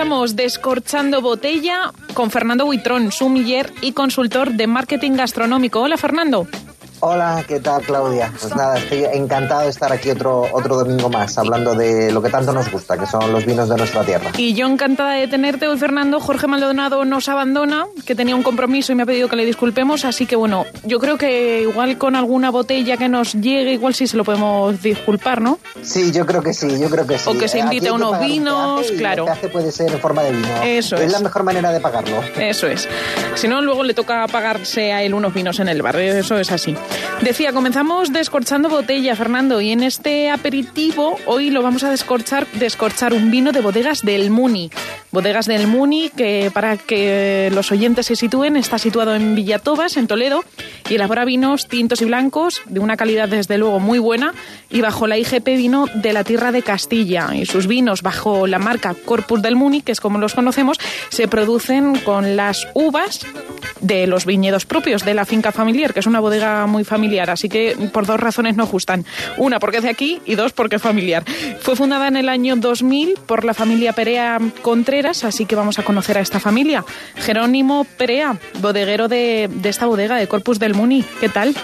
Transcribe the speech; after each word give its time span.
Comenzamos 0.00 0.34
descorchando 0.34 1.20
botella 1.20 1.92
con 2.14 2.30
Fernando 2.30 2.64
Buitrón, 2.64 3.12
sumiller 3.12 3.70
y 3.82 3.92
consultor 3.92 4.50
de 4.52 4.66
marketing 4.66 5.12
gastronómico. 5.12 5.82
Hola, 5.82 5.98
Fernando. 5.98 6.48
Hola, 7.02 7.42
¿qué 7.48 7.60
tal 7.60 7.80
Claudia? 7.80 8.30
Pues 8.38 8.54
nada, 8.54 8.76
estoy 8.76 9.04
encantado 9.14 9.62
de 9.62 9.70
estar 9.70 9.90
aquí 9.90 10.10
otro, 10.10 10.46
otro 10.52 10.76
domingo 10.76 11.08
más 11.08 11.38
hablando 11.38 11.74
de 11.74 12.12
lo 12.12 12.20
que 12.20 12.28
tanto 12.28 12.52
nos 12.52 12.70
gusta, 12.70 12.98
que 12.98 13.06
son 13.06 13.32
los 13.32 13.46
vinos 13.46 13.70
de 13.70 13.76
nuestra 13.78 14.04
tierra. 14.04 14.30
Y 14.36 14.52
yo 14.52 14.66
encantada 14.66 15.12
de 15.12 15.26
tenerte 15.26 15.66
hoy, 15.66 15.78
Fernando. 15.78 16.20
Jorge 16.20 16.46
Maldonado 16.46 17.06
nos 17.06 17.30
abandona, 17.30 17.86
que 18.04 18.14
tenía 18.14 18.36
un 18.36 18.42
compromiso 18.42 18.92
y 18.92 18.96
me 18.96 19.04
ha 19.04 19.06
pedido 19.06 19.28
que 19.28 19.36
le 19.36 19.46
disculpemos, 19.46 20.04
así 20.04 20.26
que 20.26 20.36
bueno, 20.36 20.66
yo 20.84 20.98
creo 21.00 21.16
que 21.16 21.62
igual 21.62 21.96
con 21.96 22.16
alguna 22.16 22.50
botella 22.50 22.98
que 22.98 23.08
nos 23.08 23.32
llegue, 23.32 23.72
igual 23.72 23.94
sí 23.94 24.06
se 24.06 24.18
lo 24.18 24.24
podemos 24.24 24.82
disculpar, 24.82 25.40
¿no? 25.40 25.58
Sí, 25.80 26.12
yo 26.12 26.26
creo 26.26 26.42
que 26.42 26.52
sí, 26.52 26.78
yo 26.78 26.90
creo 26.90 27.06
que 27.06 27.18
sí. 27.18 27.30
O 27.30 27.38
que 27.38 27.48
se 27.48 27.60
Eh, 27.60 27.62
invite 27.62 27.88
a 27.88 27.94
unos 27.94 28.20
vinos, 28.20 28.86
claro. 28.98 29.26
Hace 29.26 29.48
puede 29.48 29.72
ser 29.72 29.90
en 29.90 30.00
forma 30.00 30.22
de 30.22 30.32
vino. 30.32 30.48
Eso 30.64 30.96
es. 30.96 31.02
es. 31.02 31.12
la 31.12 31.20
mejor 31.20 31.44
manera 31.44 31.72
de 31.72 31.80
pagarlo. 31.80 32.20
Eso 32.38 32.66
es. 32.66 32.86
Si 33.36 33.48
no, 33.48 33.62
luego 33.62 33.84
le 33.84 33.94
toca 33.94 34.26
pagarse 34.28 34.92
a 34.92 35.02
él 35.02 35.14
unos 35.14 35.32
vinos 35.32 35.60
en 35.60 35.68
el 35.68 35.80
bar. 35.80 35.96
Eso 35.98 36.38
es 36.38 36.52
así. 36.52 36.76
Decía, 37.22 37.52
comenzamos 37.52 38.12
descorchando 38.12 38.68
botella, 38.68 39.14
Fernando, 39.14 39.60
y 39.60 39.72
en 39.72 39.82
este 39.82 40.30
aperitivo 40.30 41.18
hoy 41.26 41.50
lo 41.50 41.62
vamos 41.62 41.84
a 41.84 41.90
descorchar, 41.90 42.46
descorchar 42.52 43.12
un 43.12 43.30
vino 43.30 43.52
de 43.52 43.60
bodegas 43.60 44.02
del 44.02 44.30
Muni. 44.30 44.70
Bodegas 45.12 45.46
del 45.46 45.66
Muni, 45.66 46.08
que 46.10 46.50
para 46.54 46.76
que 46.76 47.50
los 47.52 47.72
oyentes 47.72 48.06
se 48.06 48.16
sitúen, 48.16 48.56
está 48.56 48.78
situado 48.78 49.14
en 49.14 49.34
Villatobas, 49.34 49.96
en 49.96 50.06
Toledo, 50.06 50.44
y 50.88 50.94
elabora 50.94 51.24
vinos 51.24 51.66
tintos 51.66 52.00
y 52.00 52.04
blancos 52.04 52.62
de 52.66 52.80
una 52.80 52.96
calidad 52.96 53.28
desde 53.28 53.58
luego 53.58 53.80
muy 53.80 53.98
buena 53.98 54.34
y 54.70 54.80
bajo 54.80 55.06
la 55.06 55.18
IGP 55.18 55.46
vino 55.56 55.86
de 55.94 56.12
la 56.12 56.24
tierra 56.24 56.52
de 56.52 56.62
Castilla. 56.62 57.34
Y 57.34 57.46
sus 57.46 57.66
vinos 57.66 58.02
bajo 58.02 58.46
la 58.46 58.58
marca 58.58 58.94
Corpus 58.94 59.42
del 59.42 59.56
Muni, 59.56 59.82
que 59.82 59.92
es 59.92 60.00
como 60.00 60.18
los 60.18 60.34
conocemos, 60.34 60.78
se 61.08 61.26
producen 61.26 61.98
con 61.98 62.36
las 62.36 62.68
uvas 62.74 63.20
de 63.80 64.06
los 64.06 64.26
viñedos 64.26 64.66
propios 64.66 65.04
de 65.04 65.14
la 65.14 65.24
finca 65.24 65.52
familiar, 65.52 65.92
que 65.92 66.00
es 66.00 66.06
una 66.06 66.20
bodega 66.20 66.66
muy 66.66 66.84
familiar, 66.84 67.30
así 67.30 67.48
que 67.48 67.76
por 67.92 68.06
dos 68.06 68.20
razones 68.20 68.56
no 68.56 68.66
gustan. 68.66 69.04
Una, 69.36 69.58
porque 69.58 69.78
es 69.78 69.82
de 69.82 69.90
aquí 69.90 70.20
y 70.26 70.34
dos, 70.34 70.52
porque 70.52 70.76
es 70.76 70.82
familiar. 70.82 71.24
Fue 71.60 71.76
fundada 71.76 72.08
en 72.08 72.16
el 72.16 72.28
año 72.28 72.56
2000 72.56 73.14
por 73.26 73.44
la 73.44 73.54
familia 73.54 73.92
Perea 73.92 74.38
Contreras, 74.62 74.99
así 75.06 75.46
que 75.46 75.56
vamos 75.56 75.78
a 75.78 75.82
conocer 75.82 76.18
a 76.18 76.20
esta 76.20 76.38
familia. 76.40 76.84
Jerónimo 77.16 77.84
Perea, 77.96 78.36
bodeguero 78.60 79.08
de, 79.08 79.48
de 79.52 79.68
esta 79.68 79.86
bodega 79.86 80.16
de 80.16 80.26
Corpus 80.28 80.58
del 80.58 80.74
Muni. 80.74 81.02
¿Qué 81.20 81.28
tal? 81.28 81.54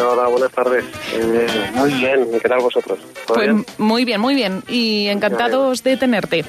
Hola, 0.00 0.28
buenas 0.28 0.52
tardes. 0.52 0.84
Eh, 1.12 1.46
muy 1.74 1.92
bien, 1.92 2.26
¿y 2.34 2.38
¿qué 2.38 2.48
tal 2.48 2.60
vosotros? 2.60 2.98
¿Todo 3.26 3.34
Pues 3.36 3.48
bien? 3.48 3.66
muy 3.78 4.04
bien, 4.04 4.20
muy 4.20 4.34
bien. 4.34 4.62
Y 4.68 5.08
encantados 5.08 5.82
de 5.82 5.96
tenerte. 5.96 6.44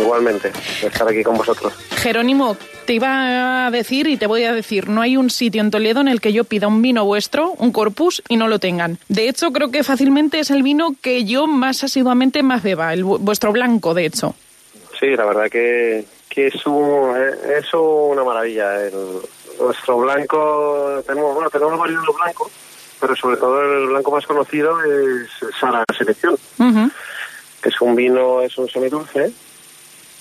Igualmente, 0.00 0.50
de 0.80 0.86
estar 0.88 1.06
aquí 1.06 1.22
con 1.22 1.36
vosotros. 1.36 1.72
Jerónimo, 1.96 2.56
te 2.86 2.94
iba 2.94 3.66
a 3.66 3.70
decir 3.70 4.06
y 4.06 4.16
te 4.16 4.26
voy 4.26 4.44
a 4.44 4.52
decir, 4.54 4.88
no 4.88 5.02
hay 5.02 5.16
un 5.18 5.28
sitio 5.28 5.60
en 5.60 5.70
Toledo 5.70 6.00
en 6.00 6.08
el 6.08 6.20
que 6.20 6.32
yo 6.32 6.44
pida 6.44 6.66
un 6.66 6.80
vino 6.80 7.04
vuestro, 7.04 7.52
un 7.58 7.72
corpus, 7.72 8.22
y 8.28 8.36
no 8.36 8.48
lo 8.48 8.58
tengan. 8.58 8.98
De 9.08 9.28
hecho, 9.28 9.52
creo 9.52 9.70
que 9.70 9.82
fácilmente 9.84 10.38
es 10.40 10.50
el 10.50 10.62
vino 10.62 10.94
que 11.02 11.24
yo 11.24 11.46
más 11.46 11.84
asiduamente 11.84 12.42
más 12.42 12.62
beba, 12.62 12.94
el 12.94 13.04
vu- 13.04 13.18
vuestro 13.18 13.52
blanco, 13.52 13.92
de 13.92 14.06
hecho. 14.06 14.34
Sí, 15.02 15.16
la 15.16 15.24
verdad 15.24 15.50
que, 15.50 16.04
que 16.30 16.46
es, 16.46 16.64
un, 16.64 17.16
es 17.16 17.74
una 17.74 18.22
maravilla. 18.22 18.86
El, 18.86 19.20
nuestro 19.60 19.98
blanco, 19.98 21.02
tenemos, 21.04 21.34
bueno, 21.34 21.50
tenemos 21.50 21.76
varios 21.76 22.04
blancos, 22.14 22.52
pero 23.00 23.16
sobre 23.16 23.36
todo 23.36 23.60
el 23.62 23.88
blanco 23.88 24.12
más 24.12 24.24
conocido 24.24 24.80
es 24.80 25.28
Sara 25.58 25.84
Selección, 25.98 26.36
que 26.56 27.68
es 27.68 27.80
un 27.80 27.96
vino, 27.96 28.42
es 28.42 28.56
un 28.58 28.68
semidulce, 28.68 29.32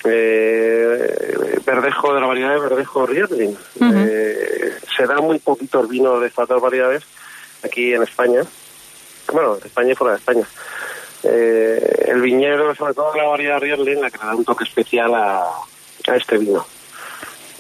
eh, 0.04 1.60
verdejo 1.64 2.16
de 2.16 2.22
la 2.22 2.26
variedad 2.26 2.54
de 2.56 2.60
verdejo 2.60 3.06
Riesling. 3.06 3.52
Ujú. 3.52 3.94
Eh, 3.94 4.78
se 4.98 5.06
da 5.06 5.22
muy 5.22 5.38
poquito 5.38 5.82
el 5.82 5.88
vino 5.88 6.20
de 6.20 6.28
estas 6.28 6.48
dos 6.48 6.60
variedades 6.60 7.04
aquí 7.64 7.94
en 7.94 8.02
España, 8.02 8.42
bueno, 9.32 9.58
en 9.58 9.68
España 9.68 9.92
y 9.92 9.96
fuera 9.96 10.14
de 10.14 10.20
España. 10.20 10.48
Eh, 11.24 12.06
el 12.08 12.22
viñedo, 12.22 12.74
sobre 12.76 12.94
todo 12.94 13.16
la 13.16 13.26
variedad 13.26 13.60
Riesling, 13.60 14.02
la 14.02 14.10
que 14.10 14.18
le 14.18 14.26
da 14.26 14.36
un 14.36 14.44
toque 14.46 14.64
especial 14.64 15.14
a, 15.14 15.44
a 16.08 16.16
este 16.16 16.38
vino. 16.38 16.66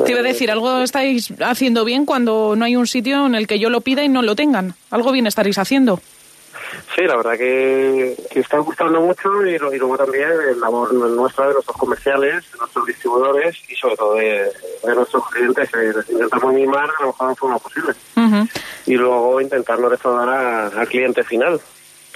Te 0.03 0.11
iba 0.11 0.22
a 0.22 0.23
decir, 0.23 0.49
algo 0.49 0.79
estáis 0.81 1.31
haciendo 1.41 1.85
bien 1.85 2.05
cuando 2.05 2.55
no 2.55 2.66
hay 2.66 2.75
un 2.75 2.88
sitio 2.88 3.25
en 3.27 3.35
el 3.35 3.45
que 3.45 3.59
yo 3.59 3.69
lo 3.69 3.81
pida 3.81 4.03
y 4.03 4.09
no 4.09 4.23
lo 4.23 4.35
tengan. 4.35 4.73
Algo 4.89 5.11
bien 5.11 5.27
estaréis 5.27 5.59
haciendo. 5.59 5.99
Sí, 6.95 7.03
la 7.03 7.17
verdad 7.17 7.33
que, 7.38 8.16
que 8.31 8.39
está 8.39 8.57
gustando 8.59 8.99
mucho 9.01 9.45
y, 9.45 9.57
lo- 9.59 9.73
y 9.73 9.78
luego 9.78 9.97
también 9.97 10.29
el 10.49 10.59
labor 10.59 10.93
nuestra 10.93 11.47
de 11.47 11.53
nuestros 11.53 11.78
comerciales, 11.78 12.49
de 12.51 12.57
nuestros 12.57 12.85
distribuidores 12.88 13.57
y 13.69 13.75
sobre 13.75 13.95
todo 13.97 14.16
de, 14.16 14.49
de 14.83 14.95
nuestros 14.95 15.29
clientes 15.29 15.69
les 15.73 16.09
intentamos 16.09 16.53
mimar 16.53 16.88
de 16.88 16.93
la 17.01 17.05
mejor 17.07 17.35
forma 17.35 17.59
posible. 17.59 17.93
Y 18.88 18.95
luego 18.95 19.39
intentar 19.41 19.79
no 19.79 19.89
defraudar 19.89 20.73
al 20.75 20.88
cliente 20.88 21.23
final, 21.23 21.59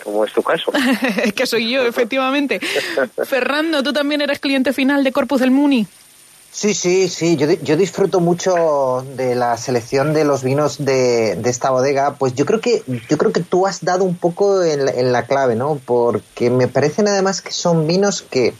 como 0.05 0.23
es 0.23 0.31
tu 0.31 0.43
caso. 0.43 0.71
que 1.35 1.45
soy 1.47 1.71
yo, 1.71 1.85
efectivamente. 1.85 2.61
Fernando, 3.25 3.81
tú 3.81 3.91
también 3.91 4.21
eres 4.21 4.39
cliente 4.39 4.71
final 4.71 5.03
de 5.03 5.11
Corpus 5.11 5.41
del 5.41 5.51
Muni. 5.51 5.87
Sí, 6.57 6.73
sí, 6.73 7.09
sí. 7.09 7.35
Yo, 7.35 7.47
yo 7.51 7.75
disfruto 7.75 8.21
mucho 8.21 9.05
de 9.17 9.35
la 9.35 9.57
selección 9.57 10.13
de 10.13 10.23
los 10.23 10.41
vinos 10.41 10.77
de, 10.85 11.35
de 11.35 11.49
esta 11.49 11.69
bodega. 11.69 12.15
Pues 12.17 12.33
yo 12.33 12.45
creo 12.45 12.61
que 12.61 12.81
yo 13.09 13.17
creo 13.17 13.33
que 13.33 13.41
tú 13.41 13.67
has 13.67 13.83
dado 13.83 14.05
un 14.05 14.15
poco 14.15 14.63
en 14.63 14.85
la, 14.85 14.91
en 14.91 15.11
la 15.11 15.23
clave, 15.25 15.55
¿no? 15.57 15.81
Porque 15.85 16.49
me 16.49 16.69
parecen 16.69 17.09
además 17.09 17.41
que 17.41 17.51
son 17.51 17.87
vinos 17.87 18.21
que, 18.21 18.53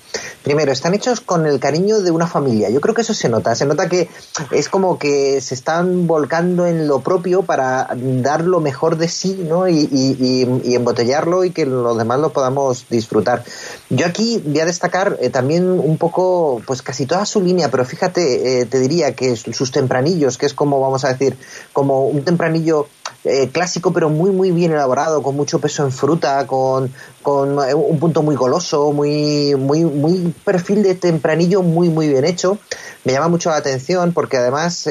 primero, 0.44 0.73
están 0.73 0.94
hechos 0.94 1.22
con 1.22 1.45
el 1.45 1.57
cariño 1.61 2.01
de 2.01 2.11
una 2.11 2.28
familia. 2.28 2.69
Yo 2.69 2.81
creo 2.81 2.94
que 2.94 3.01
eso 3.03 3.13
se 3.13 3.29
nota. 3.29 3.55
Se 3.55 3.66
nota 3.66 3.88
que 3.88 4.09
es 4.51 4.67
como 4.67 5.00
que 5.00 5.39
se 5.39 5.55
están 5.55 6.05
volcando 6.05 6.66
en 6.67 6.89
lo 6.89 7.00
propio 7.00 7.44
para 7.44 7.88
dar 7.95 8.41
lo 8.41 8.59
mejor 8.59 8.97
de 8.97 9.07
sí, 9.07 9.39
¿no? 9.47 9.69
Y, 9.69 9.88
y- 9.89 10.17
y- 10.19 10.61
y 10.72 10.75
embotellarlo 10.75 11.45
y 11.45 11.51
que 11.51 11.66
los 11.66 11.97
demás 11.97 12.19
lo 12.19 12.34
podamos 12.34 12.88
disfrutar. 12.89 13.45
Yo 13.89 14.05
aquí 14.05 14.44
voy 14.45 14.59
a 14.59 14.66
destacar 14.66 15.17
eh, 15.22 15.29
también 15.29 15.69
un 15.69 15.97
poco, 15.97 16.61
pues 16.67 16.81
casi 16.81 17.05
toda 17.05 17.25
su 17.25 17.39
línea, 17.41 17.72
pero 17.72 17.84
fíjate, 17.85 18.62
eh, 18.62 18.66
te 18.66 18.79
diría 18.79 19.13
que 19.13 19.35
sus 19.35 19.72
tempranillos, 19.72 20.38
que 20.38 20.46
es 20.46 20.53
como, 20.53 20.79
vamos 20.79 21.06
a 21.06 21.09
decir, 21.09 21.38
como 21.73 22.08
un 22.08 22.23
tempranillo 22.23 22.87
eh, 23.23 23.49
clásico, 23.52 23.93
pero 23.93 24.09
muy, 24.09 24.32
muy 24.32 24.52
bien 24.52 24.72
elaborado, 24.72 25.22
con 25.22 25.35
mucho 25.35 25.59
peso 25.59 25.84
en 25.84 25.91
fruta, 25.91 26.46
con, 26.47 26.91
con 27.22 27.59
eh, 27.67 27.73
un 27.73 27.99
punto 27.99 28.22
muy 28.22 28.35
goloso, 28.35 28.91
muy, 28.91 29.55
muy, 29.55 29.85
muy 29.85 30.34
perfil 30.43 30.84
de 30.84 30.96
tempranillo 30.96 31.61
muy, 31.61 31.90
muy 31.90 32.09
bien 32.09 32.26
hecho. 32.26 32.58
Me 33.03 33.14
llama 33.14 33.28
mucho 33.28 33.49
la 33.49 33.58
atención 33.58 34.14
porque 34.14 34.37
además, 34.37 34.90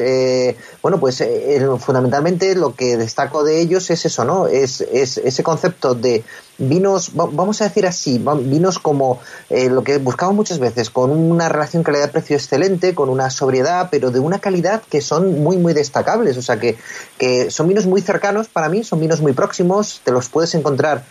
bueno, 0.82 1.00
pues 1.00 1.20
fundamentalmente 1.80 2.54
lo 2.54 2.76
que 2.76 2.96
destaco 2.96 3.42
de 3.42 3.60
ellos 3.60 3.90
es 3.90 4.06
eso, 4.06 4.24
¿no? 4.24 4.46
Es 4.46 4.80
ese 4.82 5.42
concepto 5.42 5.96
de 5.96 6.22
vinos, 6.58 7.12
va- 7.18 7.28
vamos 7.30 7.60
a 7.60 7.64
decir 7.64 7.86
así, 7.86 8.22
vinos 8.42 8.78
como 8.78 9.20
eh, 9.50 9.68
lo 9.68 9.82
que 9.82 9.98
buscamos 9.98 10.34
muchas 10.34 10.58
veces, 10.58 10.90
con 10.90 11.10
una 11.10 11.48
relación 11.48 11.82
calidad-precio 11.82 12.36
excelente, 12.36 12.94
con 12.94 13.08
una 13.08 13.30
sobriedad, 13.30 13.88
pero 13.90 14.10
de 14.10 14.20
una 14.20 14.38
calidad 14.38 14.82
que 14.88 15.00
son 15.00 15.42
muy, 15.42 15.56
muy 15.56 15.74
destacables. 15.74 16.36
O 16.36 16.42
sea, 16.42 16.58
que, 16.58 16.76
que 17.18 17.50
son 17.50 17.68
vinos 17.68 17.86
muy 17.86 18.00
cercanos 18.00 18.48
para 18.48 18.68
mí, 18.68 18.84
son 18.84 19.00
vinos 19.00 19.20
muy 19.20 19.32
próximos, 19.32 20.00
te 20.04 20.12
los 20.12 20.28
puedes 20.28 20.54
encontrar 20.54 21.04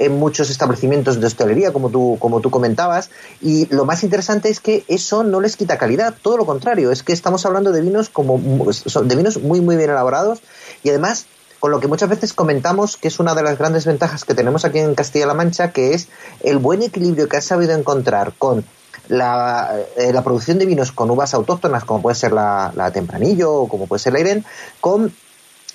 en 0.00 0.16
muchos 0.16 0.48
establecimientos 0.48 1.20
de 1.20 1.26
hostelería, 1.26 1.72
como 1.72 1.90
tú, 1.90 2.16
como 2.20 2.40
tú 2.40 2.50
comentabas. 2.50 3.10
Y 3.40 3.66
lo 3.74 3.84
más 3.84 4.04
interesante 4.04 4.48
es 4.48 4.60
que 4.60 4.84
eso 4.86 5.24
no 5.24 5.40
les 5.40 5.56
quita 5.56 5.76
calidad, 5.76 6.14
todo 6.22 6.36
lo 6.36 6.46
contrario, 6.46 6.92
es 6.92 7.02
que 7.02 7.12
estamos 7.12 7.44
hablando 7.46 7.72
de 7.72 7.80
vinos 7.80 8.08
como 8.08 8.38
de 8.38 9.16
vinos 9.16 9.38
muy 9.42 9.60
muy 9.60 9.76
bien 9.76 9.90
elaborados 9.90 10.40
y 10.84 10.90
además 10.90 11.26
con 11.60 11.70
lo 11.70 11.80
que 11.80 11.88
muchas 11.88 12.08
veces 12.08 12.32
comentamos 12.32 12.96
que 12.96 13.08
es 13.08 13.18
una 13.18 13.34
de 13.34 13.42
las 13.42 13.58
grandes 13.58 13.84
ventajas 13.86 14.24
que 14.24 14.34
tenemos 14.34 14.64
aquí 14.64 14.78
en 14.78 14.94
Castilla-La 14.94 15.34
Mancha, 15.34 15.72
que 15.72 15.94
es 15.94 16.08
el 16.42 16.58
buen 16.58 16.82
equilibrio 16.82 17.28
que 17.28 17.36
has 17.36 17.44
sabido 17.44 17.74
encontrar 17.74 18.32
con 18.38 18.64
la, 19.08 19.76
eh, 19.96 20.12
producción 20.22 20.58
de 20.58 20.66
vinos 20.66 20.92
con 20.92 21.10
uvas 21.10 21.34
autóctonas, 21.34 21.84
como 21.84 22.02
puede 22.02 22.16
ser 22.16 22.32
la, 22.32 22.72
la 22.76 22.90
Tempranillo 22.90 23.52
o 23.52 23.68
como 23.68 23.86
puede 23.86 24.00
ser 24.00 24.12
la 24.12 24.20
Irene, 24.20 24.44
con 24.80 25.12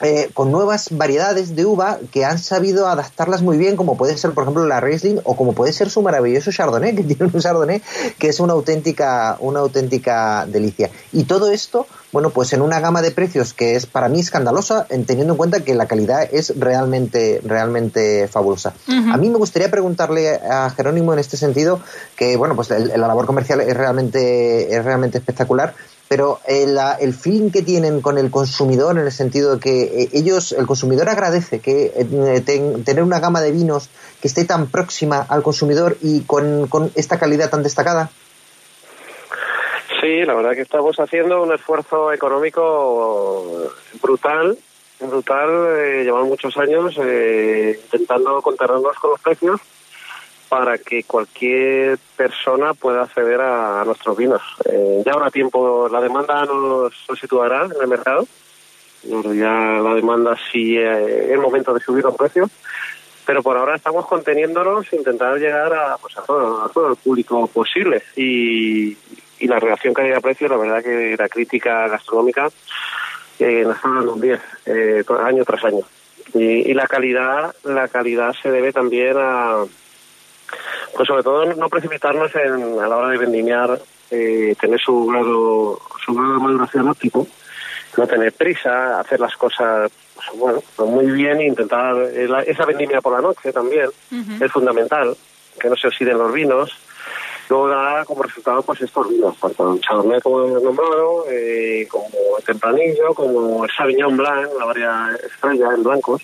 eh, 0.03 0.29
con 0.33 0.51
nuevas 0.51 0.89
variedades 0.91 1.55
de 1.55 1.65
uva 1.65 1.97
que 2.11 2.25
han 2.25 2.37
sabido 2.37 2.87
adaptarlas 2.87 3.41
muy 3.41 3.57
bien, 3.57 3.77
como 3.77 3.95
puede 3.95 4.17
ser, 4.17 4.31
por 4.31 4.43
ejemplo, 4.43 4.65
la 4.67 4.81
Riesling 4.81 5.21
o 5.23 5.37
como 5.37 5.53
puede 5.53 5.71
ser 5.71 5.89
su 5.89 6.01
maravilloso 6.01 6.51
Chardonnay, 6.51 6.93
que 6.95 7.03
tiene 7.03 7.31
un 7.33 7.39
Chardonnay 7.39 7.81
que 8.19 8.27
es 8.27 8.41
una 8.41 8.51
auténtica, 8.51 9.37
una 9.39 9.61
auténtica 9.61 10.45
delicia. 10.45 10.89
Y 11.13 11.23
todo 11.23 11.49
esto, 11.51 11.87
bueno, 12.11 12.31
pues 12.31 12.51
en 12.51 12.61
una 12.61 12.81
gama 12.81 13.01
de 13.01 13.11
precios 13.11 13.53
que 13.53 13.75
es 13.75 13.85
para 13.85 14.09
mí 14.09 14.19
escandalosa, 14.19 14.87
teniendo 15.07 15.33
en 15.33 15.37
cuenta 15.37 15.61
que 15.61 15.73
la 15.73 15.85
calidad 15.85 16.27
es 16.29 16.53
realmente, 16.59 17.39
realmente 17.45 18.27
fabulosa. 18.27 18.73
A 18.87 19.17
mí 19.17 19.29
me 19.29 19.37
gustaría 19.37 19.71
preguntarle 19.71 20.35
a 20.35 20.69
Jerónimo 20.69 21.13
en 21.13 21.19
este 21.19 21.37
sentido, 21.37 21.79
que 22.17 22.35
bueno, 22.35 22.57
pues 22.57 22.69
la 22.69 23.07
labor 23.07 23.25
comercial 23.25 23.61
es 23.61 23.75
realmente, 23.75 24.75
es 24.75 24.83
realmente 24.83 25.17
espectacular 25.17 25.73
pero 26.13 26.41
el, 26.45 26.77
el, 26.99 27.11
feeling 27.11 27.49
que 27.49 27.63
tienen 27.63 27.99
con 27.99 28.19
el 28.19 28.29
consumidor 28.29 28.99
en 28.99 29.05
el 29.05 29.11
sentido 29.11 29.55
de 29.55 29.59
que 29.59 29.81
eh, 29.81 30.09
ellos, 30.13 30.51
el 30.51 30.67
consumidor 30.67 31.09
agradece 31.09 31.59
que 31.59 31.91
eh, 31.95 32.41
tener 32.85 33.01
una 33.01 33.19
gama 33.19 33.41
de 33.41 33.51
vinos 33.51 33.89
que 34.21 34.27
esté 34.27 34.45
tan 34.45 34.67
próxima 34.69 35.25
al 35.27 35.41
consumidor 35.41 35.97
y 36.03 36.21
con, 36.21 36.69
esta 36.93 37.17
calidad 37.17 37.49
tan 37.49 37.63
destacada. 37.63 38.11
Sí, 40.01 40.21
la 40.23 40.35
verdad 40.35 40.51
que 40.51 40.61
estamos 40.61 40.99
haciendo 40.99 41.41
un 41.41 41.51
esfuerzo 41.51 42.13
económico 42.13 43.71
brutal, 43.99 44.55
brutal, 44.99 45.49
eh, 45.79 46.03
llevamos 46.03 46.27
muchos 46.27 46.55
años 46.57 46.95
eh, 47.01 47.79
intentando 47.85 48.39
contenernos 48.43 48.95
con 48.99 49.09
los 49.09 49.19
precios 49.19 49.59
para 50.53 50.77
que 50.77 51.01
cualquier 51.01 51.97
persona 52.15 52.75
pueda 52.75 53.01
acceder 53.01 53.41
a, 53.41 53.83
nuestros 53.85 54.15
vinos. 54.15 54.43
Eh, 54.65 55.01
ya 55.03 55.13
habrá 55.13 55.31
tiempo, 55.31 55.89
la 55.89 55.99
demanda 55.99 56.45
nos, 56.45 56.93
situará 57.19 57.65
en 57.65 57.81
el 57.81 57.87
mercado. 57.87 58.27
Ya 59.03 59.79
la 59.81 59.95
demanda 59.95 60.37
sí 60.51 60.77
eh, 60.77 61.33
es 61.33 61.39
momento 61.39 61.73
de 61.73 61.79
subir 61.79 62.03
los 62.03 62.15
precios, 62.15 62.51
pero 63.25 63.41
por 63.41 63.57
ahora 63.57 63.77
estamos 63.77 64.05
conteniéndonos, 64.05 64.93
intentar 64.93 65.39
llegar 65.39 65.73
a, 65.73 65.97
pues 65.97 66.15
a, 66.19 66.21
todo, 66.21 66.63
a 66.63 66.69
todo 66.69 66.91
el 66.91 66.97
público 66.97 67.47
posible. 67.47 68.03
Y, 68.15 68.95
la 69.39 69.59
relación 69.59 69.93
calidad-precio, 69.93 70.47
la 70.47 70.55
verdad 70.55 70.83
que 70.83 71.17
la 71.17 71.27
crítica 71.27 71.87
gastronómica 71.87 72.47
eh, 73.39 73.63
nos 73.65 73.75
está 73.75 73.89
dando 73.89 74.13
un 74.13 74.21
10, 74.21 74.39
eh, 74.67 75.03
año 75.19 75.43
tras 75.43 75.65
año. 75.65 75.81
Y, 76.35 76.69
y 76.69 76.73
la 76.75 76.87
calidad, 76.87 77.53
la 77.63 77.87
calidad 77.87 78.33
se 78.41 78.51
debe 78.51 78.71
también 78.71 79.17
a 79.17 79.65
pues 80.95 81.07
sobre 81.07 81.23
todo 81.23 81.45
no 81.53 81.69
precipitarnos 81.69 82.33
en, 82.35 82.79
a 82.79 82.87
la 82.87 82.97
hora 82.97 83.09
de 83.09 83.17
vendimiar, 83.17 83.79
eh, 84.11 84.55
tener 84.59 84.79
su 84.79 85.05
grado, 85.07 85.79
su 86.05 86.13
grado 86.13 86.33
de 86.33 86.39
maduración 86.39 86.87
óptimo, 86.87 87.27
no 87.97 88.07
tener 88.07 88.33
prisa, 88.33 88.99
hacer 88.99 89.19
las 89.19 89.35
cosas 89.35 89.91
pues, 90.15 90.39
bueno, 90.39 90.63
pues 90.75 90.89
muy 90.89 91.11
bien 91.11 91.39
e 91.39 91.47
intentar 91.47 91.95
eh, 92.13 92.27
esa 92.47 92.65
vendimia 92.65 93.01
por 93.01 93.13
la 93.13 93.21
noche 93.21 93.51
también 93.51 93.89
es 94.39 94.51
fundamental, 94.51 95.15
que 95.59 95.69
no 95.69 95.75
se 95.75 95.87
oxiden 95.87 96.17
los 96.17 96.31
vinos. 96.31 96.71
Luego 97.49 97.67
da 97.67 98.05
como 98.05 98.23
resultado 98.23 98.61
pues 98.61 98.81
estos 98.81 99.09
vinos, 99.09 99.37
tanto 99.37 99.73
el 99.73 99.81
Chardonnay 99.81 100.21
como 100.21 100.45
he 100.45 100.63
nombrado, 100.63 101.25
eh, 101.29 101.85
como 101.89 102.07
el 102.37 102.43
Tempranillo, 102.43 103.13
como 103.13 103.65
el 103.65 103.71
Sauvignon 103.75 104.15
Blanc, 104.15 104.49
la 104.57 104.65
variedad 104.65 105.13
estrella 105.15 105.67
en 105.75 105.83
blancos, 105.83 106.21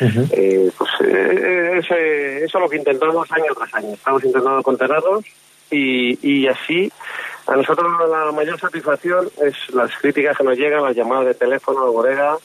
eh, 0.00 0.70
pues 0.76 0.90
eh, 1.04 1.78
eso 1.78 1.94
es 1.94 2.54
lo 2.54 2.68
que 2.68 2.76
intentamos 2.76 3.30
año 3.32 3.54
tras 3.56 3.74
año. 3.74 3.94
Estamos 3.94 4.24
intentando 4.24 4.62
contenerlos 4.62 5.24
y, 5.70 6.18
y 6.22 6.46
así 6.46 6.90
a 7.46 7.56
nosotros 7.56 7.86
la 8.08 8.32
mayor 8.32 8.58
satisfacción 8.58 9.28
es 9.42 9.54
las 9.74 9.94
críticas 9.98 10.36
que 10.36 10.44
nos 10.44 10.56
llegan, 10.56 10.82
las 10.82 10.96
llamadas 10.96 11.26
de 11.26 11.34
teléfono 11.34 11.84
de 11.84 11.90
bodega, 11.90 12.38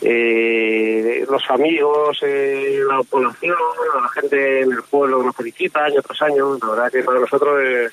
eh, 0.00 1.24
los 1.28 1.42
amigos, 1.50 2.18
eh, 2.22 2.80
la 2.86 3.02
población, 3.02 3.56
la 4.00 4.08
gente 4.10 4.60
en 4.60 4.72
el 4.72 4.82
pueblo 4.82 5.18
que 5.18 5.26
nos 5.26 5.36
felicita 5.36 5.84
año 5.84 6.00
tras 6.00 6.22
año. 6.22 6.56
La 6.62 6.70
verdad 6.70 6.92
que 6.92 7.02
para 7.02 7.18
nosotros 7.18 7.60
es, 7.60 7.92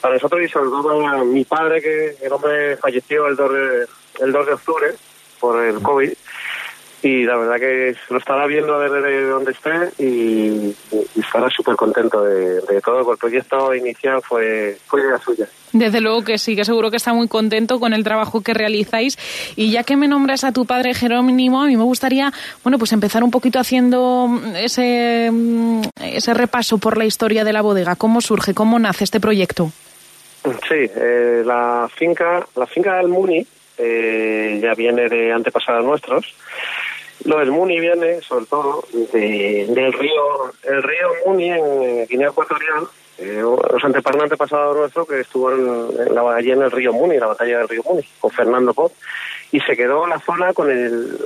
para 0.00 0.14
nosotros 0.14 0.40
y 0.42 0.48
sobre 0.48 0.70
todo 0.70 1.02
para 1.02 1.24
mi 1.24 1.44
padre, 1.44 1.82
que 1.82 2.16
el 2.22 2.32
hombre 2.32 2.76
falleció 2.76 3.26
el 3.26 3.34
2 3.34 3.52
de, 3.52 3.86
el 4.20 4.32
2 4.32 4.46
de 4.46 4.52
octubre 4.52 4.94
por 5.40 5.64
el 5.64 5.82
COVID 5.82 6.12
y 7.02 7.24
la 7.24 7.36
verdad 7.36 7.56
que 7.56 7.94
lo 8.10 8.18
estará 8.18 8.46
viendo 8.46 8.78
desde 8.80 9.28
donde 9.28 9.52
esté 9.52 10.02
y, 10.02 10.74
estará 11.18 11.48
súper 11.48 11.76
contento 11.76 12.24
de, 12.24 12.80
todo, 12.80 13.04
porque 13.04 13.26
el 13.26 13.30
proyecto 13.30 13.74
inicial 13.74 14.20
fue, 14.22 14.76
fue 14.86 15.00
idea 15.02 15.18
suya. 15.18 15.46
Desde 15.72 16.00
luego 16.00 16.24
que 16.24 16.38
sí, 16.38 16.56
que 16.56 16.64
seguro 16.64 16.90
que 16.90 16.96
está 16.96 17.12
muy 17.12 17.28
contento 17.28 17.78
con 17.78 17.92
el 17.92 18.02
trabajo 18.02 18.40
que 18.40 18.54
realizáis. 18.54 19.16
Y 19.54 19.70
ya 19.70 19.84
que 19.84 19.96
me 19.96 20.08
nombras 20.08 20.42
a 20.44 20.52
tu 20.52 20.64
padre 20.66 20.94
Jerónimo, 20.94 21.62
a 21.62 21.66
mí 21.66 21.76
me 21.76 21.84
gustaría, 21.84 22.32
bueno, 22.64 22.78
pues 22.78 22.92
empezar 22.92 23.22
un 23.22 23.30
poquito 23.30 23.60
haciendo 23.60 24.28
ese, 24.56 25.30
ese 26.02 26.34
repaso 26.34 26.78
por 26.78 26.96
la 26.96 27.04
historia 27.04 27.44
de 27.44 27.52
la 27.52 27.62
bodega. 27.62 27.96
¿Cómo 27.96 28.20
surge, 28.20 28.54
cómo 28.54 28.78
nace 28.78 29.04
este 29.04 29.20
proyecto? 29.20 29.70
Sí, 30.42 30.90
eh, 30.96 31.42
la 31.44 31.88
finca, 31.94 32.46
la 32.56 32.66
finca 32.66 32.96
del 32.96 33.08
Muni 33.08 33.46
eh, 33.76 34.58
ya 34.62 34.74
viene 34.74 35.08
de 35.08 35.32
antepasados 35.32 35.84
nuestros 35.84 36.34
lo 37.24 37.38
del 37.38 37.50
Muni 37.50 37.80
viene, 37.80 38.20
sobre 38.20 38.46
todo, 38.46 38.84
del 38.92 39.92
río, 39.92 40.52
el 40.62 40.82
río 40.82 41.08
Muni 41.26 41.50
en 41.50 42.06
Guinea 42.06 42.28
Ecuatorial, 42.28 42.86
eh, 43.18 43.40
los 43.42 43.84
antepasados 43.84 44.76
nuestros 44.76 45.08
que 45.08 45.20
estuvo 45.20 45.50
en, 45.50 46.14
la, 46.14 46.34
allí 46.34 46.52
en 46.52 46.62
el 46.62 46.70
río 46.70 46.92
Muni, 46.92 47.18
la 47.18 47.26
batalla 47.26 47.58
del 47.58 47.68
río 47.68 47.82
Muni, 47.84 48.02
con 48.20 48.30
Fernando 48.30 48.72
Pop, 48.72 48.92
y 49.50 49.60
se 49.60 49.76
quedó 49.76 50.06
la 50.06 50.20
zona 50.20 50.52
con 50.52 50.70
el, 50.70 51.16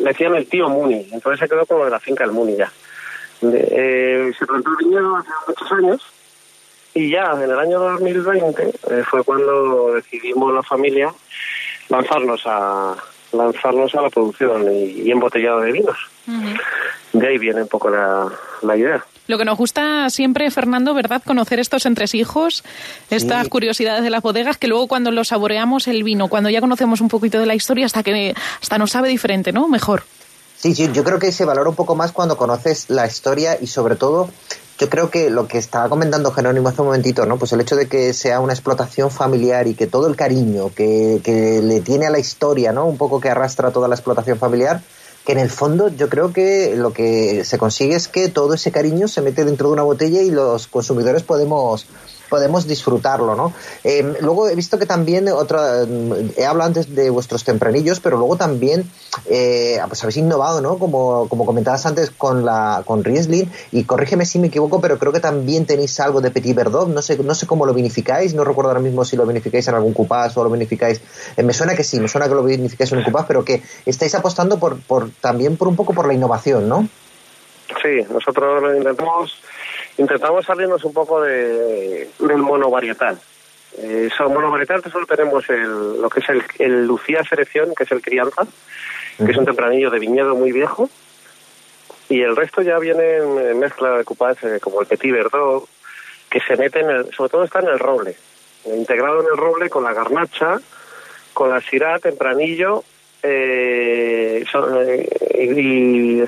decían 0.00 0.34
el 0.34 0.46
tío 0.46 0.68
Muni, 0.68 1.08
entonces 1.12 1.40
se 1.40 1.48
quedó 1.48 1.64
con 1.64 1.90
la 1.90 2.00
finca 2.00 2.24
del 2.24 2.32
Muni 2.32 2.56
ya. 2.56 2.70
Eh, 3.42 4.32
se 4.38 4.46
plantó 4.46 4.70
el 4.70 4.86
viñedo 4.86 5.16
hace 5.16 5.30
muchos 5.46 5.72
años, 5.72 6.02
y 6.92 7.10
ya 7.10 7.32
en 7.32 7.42
el 7.42 7.58
año 7.58 7.78
2020 7.78 8.62
eh, 8.90 9.04
fue 9.08 9.22
cuando 9.22 9.94
decidimos 9.94 10.52
la 10.52 10.62
familia 10.62 11.14
lanzarnos 11.88 12.42
a, 12.44 12.96
lanzarnos 13.32 13.94
a 13.94 14.02
la 14.02 14.10
producción 14.10 14.66
y, 14.72 15.10
embotellado 15.10 15.60
de 15.60 15.72
vinos. 15.72 15.96
De 17.12 17.26
ahí 17.26 17.38
viene 17.38 17.62
un 17.62 17.68
poco 17.68 17.88
la, 17.90 18.76
idea. 18.76 19.04
Lo 19.26 19.38
que 19.38 19.44
nos 19.44 19.58
gusta 19.58 20.08
siempre, 20.10 20.50
Fernando, 20.50 20.94
¿verdad? 20.94 21.22
Conocer 21.24 21.58
estos 21.58 21.86
entresijos, 21.86 22.64
estas 23.10 23.48
curiosidades 23.48 24.02
de 24.02 24.10
las 24.10 24.22
bodegas, 24.22 24.56
que 24.58 24.68
luego 24.68 24.88
cuando 24.88 25.10
lo 25.10 25.24
saboreamos 25.24 25.88
el 25.88 26.02
vino, 26.02 26.28
cuando 26.28 26.50
ya 26.50 26.60
conocemos 26.60 27.00
un 27.00 27.08
poquito 27.08 27.38
de 27.38 27.46
la 27.46 27.54
historia, 27.54 27.86
hasta 27.86 28.02
que 28.02 28.34
hasta 28.60 28.78
nos 28.78 28.90
sabe 28.90 29.08
diferente, 29.08 29.52
¿no? 29.52 29.68
Mejor. 29.68 30.02
Sí, 30.56 30.74
sí, 30.74 30.90
yo 30.92 31.04
creo 31.04 31.20
que 31.20 31.30
se 31.30 31.44
valora 31.44 31.70
un 31.70 31.76
poco 31.76 31.94
más 31.94 32.10
cuando 32.10 32.36
conoces 32.36 32.90
la 32.90 33.06
historia 33.06 33.56
y 33.60 33.68
sobre 33.68 33.94
todo 33.94 34.28
yo 34.78 34.88
creo 34.88 35.10
que 35.10 35.28
lo 35.28 35.48
que 35.48 35.58
estaba 35.58 35.88
comentando 35.88 36.30
Jerónimo 36.30 36.68
hace 36.68 36.82
un 36.82 36.86
momentito, 36.88 37.26
¿no? 37.26 37.36
Pues 37.36 37.52
el 37.52 37.60
hecho 37.60 37.74
de 37.74 37.88
que 37.88 38.14
sea 38.14 38.38
una 38.38 38.52
explotación 38.52 39.10
familiar 39.10 39.66
y 39.66 39.74
que 39.74 39.88
todo 39.88 40.06
el 40.06 40.14
cariño 40.14 40.70
que, 40.74 41.20
que 41.24 41.60
le 41.62 41.80
tiene 41.80 42.06
a 42.06 42.10
la 42.10 42.20
historia, 42.20 42.72
¿no? 42.72 42.86
Un 42.86 42.96
poco 42.96 43.20
que 43.20 43.28
arrastra 43.28 43.72
toda 43.72 43.88
la 43.88 43.96
explotación 43.96 44.38
familiar, 44.38 44.80
que 45.26 45.32
en 45.32 45.38
el 45.38 45.50
fondo 45.50 45.88
yo 45.88 46.08
creo 46.08 46.32
que 46.32 46.74
lo 46.76 46.92
que 46.92 47.44
se 47.44 47.58
consigue 47.58 47.96
es 47.96 48.06
que 48.06 48.28
todo 48.28 48.54
ese 48.54 48.70
cariño 48.70 49.08
se 49.08 49.20
mete 49.20 49.44
dentro 49.44 49.68
de 49.68 49.74
una 49.74 49.82
botella 49.82 50.22
y 50.22 50.30
los 50.30 50.68
consumidores 50.68 51.24
podemos 51.24 51.86
podemos 52.28 52.66
disfrutarlo, 52.66 53.34
¿no? 53.34 53.52
Eh, 53.84 54.14
luego 54.20 54.48
he 54.48 54.54
visto 54.54 54.78
que 54.78 54.86
también 54.86 55.28
otra, 55.28 55.84
he 56.36 56.44
hablado 56.44 56.68
antes 56.68 56.94
de 56.94 57.10
vuestros 57.10 57.44
tempranillos, 57.44 58.00
pero 58.00 58.16
luego 58.16 58.36
también 58.36 58.90
eh, 59.26 59.78
pues 59.86 60.02
habéis 60.02 60.18
innovado, 60.18 60.60
¿no? 60.60 60.78
Como, 60.78 61.28
como 61.28 61.46
comentabas 61.46 61.86
antes 61.86 62.10
con 62.10 62.44
la 62.44 62.82
con 62.84 63.04
Riesling 63.04 63.50
y 63.72 63.84
corrígeme 63.84 64.24
si 64.24 64.38
me 64.38 64.48
equivoco, 64.48 64.80
pero 64.80 64.98
creo 64.98 65.12
que 65.12 65.20
también 65.20 65.66
tenéis 65.66 65.98
algo 66.00 66.20
de 66.20 66.30
Petit 66.30 66.54
Verdot, 66.54 66.88
no 66.88 67.02
sé 67.02 67.18
no 67.18 67.34
sé 67.34 67.46
cómo 67.46 67.66
lo 67.66 67.74
vinificáis, 67.74 68.34
no 68.34 68.44
recuerdo 68.44 68.70
ahora 68.70 68.80
mismo 68.80 69.04
si 69.04 69.16
lo 69.16 69.26
vinificáis 69.26 69.66
en 69.68 69.74
algún 69.74 69.92
cupás 69.92 70.36
o 70.36 70.44
lo 70.44 70.50
vinificáis, 70.50 71.00
eh, 71.36 71.42
me 71.42 71.52
suena 71.52 71.74
que 71.74 71.84
sí, 71.84 72.00
me 72.00 72.08
suena 72.08 72.28
que 72.28 72.34
lo 72.34 72.42
vinificáis 72.42 72.92
en 72.92 72.98
un 72.98 73.04
cupás, 73.04 73.24
pero 73.26 73.44
que 73.44 73.62
estáis 73.86 74.14
apostando 74.14 74.58
por, 74.58 74.80
por 74.80 75.10
también 75.20 75.56
por 75.56 75.68
un 75.68 75.76
poco 75.76 75.92
por 75.92 76.06
la 76.06 76.14
innovación, 76.14 76.68
¿no? 76.68 76.88
Sí, 77.82 78.02
nosotros 78.10 78.62
lo 78.62 78.74
intentamos 78.76 79.42
intentamos 79.98 80.46
salirnos 80.46 80.84
un 80.84 80.92
poco 80.92 81.20
de, 81.20 82.08
del 82.18 82.38
monovarietal. 82.38 83.18
Eh, 83.76 84.08
son 84.16 84.32
monovarietal 84.32 84.82
solo 84.90 85.06
tenemos 85.06 85.48
el, 85.50 86.00
lo 86.00 86.08
que 86.08 86.20
es 86.20 86.28
el, 86.30 86.42
el 86.58 86.86
Lucía 86.86 87.22
Selección, 87.22 87.74
que 87.74 87.84
es 87.84 87.92
el 87.92 88.00
crianza, 88.00 88.46
que 89.18 89.30
es 89.30 89.36
un 89.36 89.44
tempranillo 89.44 89.90
de 89.90 89.98
viñedo 89.98 90.34
muy 90.34 90.52
viejo, 90.52 90.88
Y 92.08 92.22
el 92.22 92.34
resto 92.34 92.62
ya 92.62 92.78
vienen 92.78 93.38
en 93.38 93.58
mezcla 93.58 93.98
de 93.98 94.04
cupás 94.04 94.42
eh, 94.42 94.58
como 94.60 94.80
el 94.80 94.86
Petit 94.86 95.12
Verdot, 95.12 95.68
que 96.30 96.40
se 96.40 96.56
meten, 96.56 96.88
en 96.88 97.12
sobre 97.12 97.30
todo 97.30 97.44
está 97.44 97.60
en 97.60 97.68
el 97.68 97.78
roble, 97.78 98.16
integrado 98.64 99.20
en 99.20 99.26
el 99.26 99.36
roble 99.36 99.68
con 99.68 99.84
la 99.84 99.92
garnacha, 99.92 100.58
con 101.34 101.50
la 101.50 101.60
syrah, 101.60 101.98
tempranillo, 101.98 102.84
eh, 103.30 104.44
son, 104.50 104.88
eh, 104.88 105.08
y, 105.34 106.22
y 106.22 106.26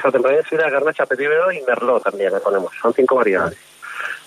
syrah, 0.48 0.70
garnacha, 0.70 1.06
Petit 1.06 1.28
Verdot 1.28 1.52
y 1.52 1.62
merlot 1.62 2.02
también 2.02 2.32
le 2.32 2.40
ponemos. 2.40 2.72
Son 2.80 2.92
cinco 2.94 3.16
variedades. 3.16 3.58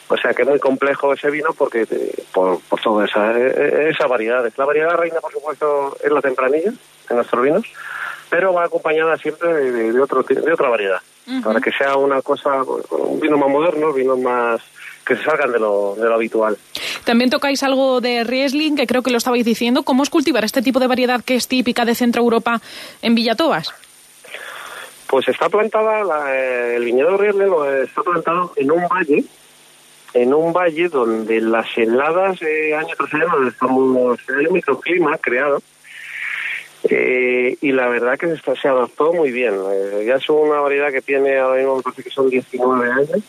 O 0.10 0.18
sea 0.18 0.34
que 0.34 0.42
es 0.44 0.48
muy 0.48 0.60
complejo 0.60 1.13
ese 1.13 1.32
vino 1.32 1.53
porque 1.58 1.88
por, 2.34 2.60
por 2.62 2.80
toda 2.82 3.06
esa, 3.06 3.38
eh, 3.38 3.89
esa 3.89 4.08
variedad. 4.08 4.51
La 4.58 4.65
variedad 4.65 4.96
reina, 4.96 5.20
por 5.22 5.32
supuesto, 5.32 5.96
es 6.03 6.12
la 6.12 6.22
tempranilla 6.22 6.72
en 7.10 7.15
nuestros 7.15 7.44
vinos, 7.44 7.65
pero 8.30 8.53
va 8.53 8.65
acompañada 8.65 9.18
siempre 9.18 9.53
de, 9.53 9.92
de, 9.92 10.01
otro, 10.01 10.24
de 10.24 10.53
otra 10.53 10.70
variedad. 10.70 11.00
Para 11.44 11.62
que 11.62 11.72
sea 11.72 11.96
una 11.96 12.22
cosa, 12.22 12.63
un 12.63 13.20
vino 13.20 13.38
más 13.38 13.50
moderno, 13.50 13.94
vinos 13.94 14.20
más 14.20 14.62
que 15.05 15.15
se 15.15 15.24
salgan 15.24 15.51
de 15.51 15.60
lo, 15.60 15.95
de 15.95 16.03
lo 16.07 16.13
habitual. 16.15 16.57
También 17.03 17.29
tocáis 17.29 17.62
algo 17.63 18.00
de 18.01 18.24
Riesling, 18.24 18.75
que 18.75 18.88
creo 18.88 19.01
que 19.03 19.12
lo 19.12 19.17
estabais 19.17 19.45
diciendo. 19.45 19.83
¿Cómo 19.83 20.03
es 20.03 20.10
cultivar 20.10 20.43
este 20.45 20.62
tipo 20.62 20.79
de 20.79 20.88
variedad 20.88 21.22
que 21.24 21.36
es 21.36 21.48
típica 21.48 21.83
de 21.86 21.95
Centro 21.95 22.22
Europa 22.22 22.62
en 23.01 23.15
Villatobas? 23.15 23.74
Pues 25.07 25.27
está 25.27 25.50
plantada, 25.50 26.03
la- 26.03 26.36
eh, 26.36 26.75
el 26.77 26.86
viñedo 26.86 27.17
Riesling 27.17 27.48
lo 27.50 27.72
está 27.83 28.01
plantado 28.01 28.53
en 28.55 28.72
un 28.72 28.88
valle, 28.88 29.24
en 30.13 30.33
un 30.33 30.53
valle 30.53 30.89
donde 30.89 31.39
las 31.41 31.67
heladas 31.77 32.41
eh, 32.41 32.74
año 32.75 32.95
tras 32.98 33.13
año 33.13 33.48
estamos, 33.48 34.19
hay 34.39 34.45
un 34.48 34.53
microclima 34.53 35.17
creado 35.19 35.62
eh, 36.89 37.57
y 37.62 37.72
la 37.72 37.88
verdad 37.88 38.17
que 38.17 38.27
se, 38.27 38.33
está- 38.33 38.55
se 38.55 38.67
adaptó 38.67 39.13
muy 39.13 39.31
bien. 39.31 39.53
Eh, 39.72 40.05
ya 40.07 40.15
es 40.15 40.29
una 40.29 40.60
variedad 40.60 40.91
que 40.91 41.01
tiene 41.01 41.38
ahora 41.38 41.57
mismo, 41.60 41.77
me 41.77 41.83
parece 41.83 42.03
que 42.03 42.10
son 42.10 42.29
19 42.29 42.91
años 42.91 43.19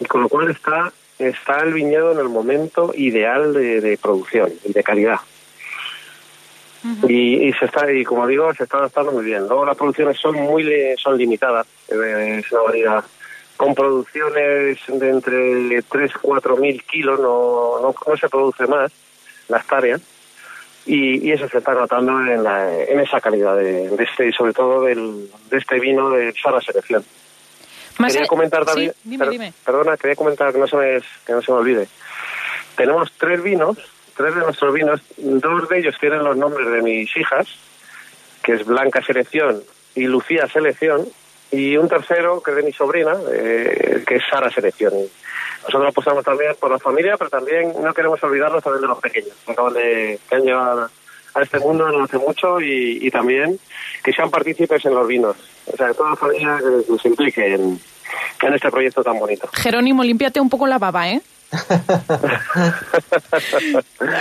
y 0.00 0.04
con 0.06 0.22
lo 0.22 0.28
cual 0.28 0.50
está, 0.50 0.92
está 1.18 1.60
el 1.60 1.72
viñedo 1.72 2.12
en 2.12 2.18
el 2.18 2.28
momento 2.28 2.92
ideal 2.94 3.52
de, 3.52 3.80
de 3.80 3.98
producción 3.98 4.52
y 4.64 4.72
de 4.72 4.82
calidad. 4.82 5.20
Y, 7.08 7.48
y 7.48 7.52
se 7.54 7.64
está 7.64 7.90
y 7.90 8.04
como 8.04 8.26
digo 8.26 8.52
se 8.52 8.64
está 8.64 8.76
adaptando 8.76 9.10
muy 9.10 9.24
bien 9.24 9.48
luego 9.48 9.64
las 9.64 9.74
producciones 9.74 10.18
son 10.18 10.34
muy 10.34 10.70
son 10.98 11.16
limitadas 11.16 11.66
eh, 11.88 12.40
es 12.44 12.52
una 12.52 12.62
variedad. 12.62 13.04
Con 13.56 13.74
producciones 13.74 14.78
de 14.88 15.08
entre 15.08 15.82
3 15.82 16.12
4 16.20 16.56
mil 16.56 16.82
kilos 16.82 17.20
no, 17.20 17.80
no, 17.80 17.94
no 18.06 18.16
se 18.16 18.28
produce 18.28 18.66
más 18.66 18.92
la 19.48 19.58
hectárea. 19.58 19.98
Y, 20.86 21.26
y 21.26 21.32
eso 21.32 21.48
se 21.48 21.58
está 21.58 21.72
notando 21.72 22.20
en, 22.20 22.42
la, 22.42 22.82
en 22.82 23.00
esa 23.00 23.18
calidad 23.18 23.56
de, 23.56 23.88
de 23.88 24.04
este 24.04 24.28
y 24.28 24.32
sobre 24.32 24.52
todo 24.52 24.82
del, 24.82 25.30
de 25.48 25.56
este 25.56 25.80
vino 25.80 26.10
de 26.10 26.34
Sara 26.34 26.60
Selección 26.60 27.02
Más 27.98 28.12
quería 28.12 28.24
a- 28.26 28.28
comentar 28.28 28.64
también 28.64 28.92
Sí, 28.92 28.98
dime, 29.04 29.24
per- 29.24 29.30
dime. 29.32 29.52
perdona 29.64 29.96
quería 29.96 30.16
comentar 30.16 30.52
que 30.52 30.58
no 30.58 30.66
se 30.66 30.76
me 30.76 31.00
que 31.26 31.32
no 31.32 31.42
se 31.42 31.52
me 31.52 31.58
olvide 31.58 31.88
tenemos 32.76 33.12
tres 33.18 33.42
vinos 33.42 33.78
tres 34.16 34.34
de 34.34 34.40
nuestros 34.42 34.72
vinos 34.74 35.00
dos 35.16 35.68
de 35.68 35.78
ellos 35.78 35.96
tienen 36.00 36.22
los 36.24 36.36
nombres 36.36 36.68
de 36.70 36.82
mis 36.82 37.16
hijas 37.16 37.46
que 38.42 38.54
es 38.54 38.64
Blanca 38.66 39.02
Selección 39.02 39.62
y 39.94 40.04
Lucía 40.04 40.46
Selección 40.48 41.06
y 41.50 41.76
un 41.76 41.88
tercero 41.88 42.42
que 42.42 42.50
es 42.50 42.56
de 42.56 42.62
mi 42.64 42.72
sobrina 42.72 43.16
eh, 43.32 44.02
que 44.06 44.16
es 44.16 44.22
Sara 44.30 44.50
Selección 44.50 44.92
nosotros 45.62 45.88
apostamos 45.90 46.24
también 46.24 46.54
por 46.58 46.70
la 46.70 46.78
familia 46.78 47.16
pero 47.16 47.30
también 47.30 47.72
no 47.82 47.94
queremos 47.94 48.22
olvidarnos 48.22 48.62
también 48.62 48.82
de 48.82 48.88
los 48.88 48.98
pequeños 48.98 49.32
que 49.46 49.52
acaban 49.52 49.72
de 49.74 50.18
que 50.28 50.34
han 50.34 50.42
llegado 50.42 50.90
a 51.34 51.42
este 51.42 51.58
mundo 51.58 51.90
no 51.90 52.04
hace 52.04 52.18
mucho 52.18 52.60
y, 52.60 52.98
y 53.02 53.10
también 53.10 53.58
que 54.02 54.12
sean 54.12 54.30
partícipes 54.30 54.84
en 54.84 54.94
los 54.94 55.06
vinos 55.06 55.36
o 55.72 55.76
sea 55.76 55.88
que 55.88 55.94
toda 55.94 56.10
la 56.10 56.16
familia 56.16 56.58
que, 56.58 56.98
se 56.98 57.08
implique 57.08 57.54
en, 57.54 57.80
en 58.42 58.54
este 58.54 58.70
proyecto 58.70 59.02
tan 59.02 59.18
bonito 59.18 59.48
Jerónimo, 59.52 60.04
límpiate 60.04 60.40
un 60.40 60.48
poco 60.50 60.66
la 60.66 60.78
baba, 60.78 61.08
¿eh? 61.10 61.20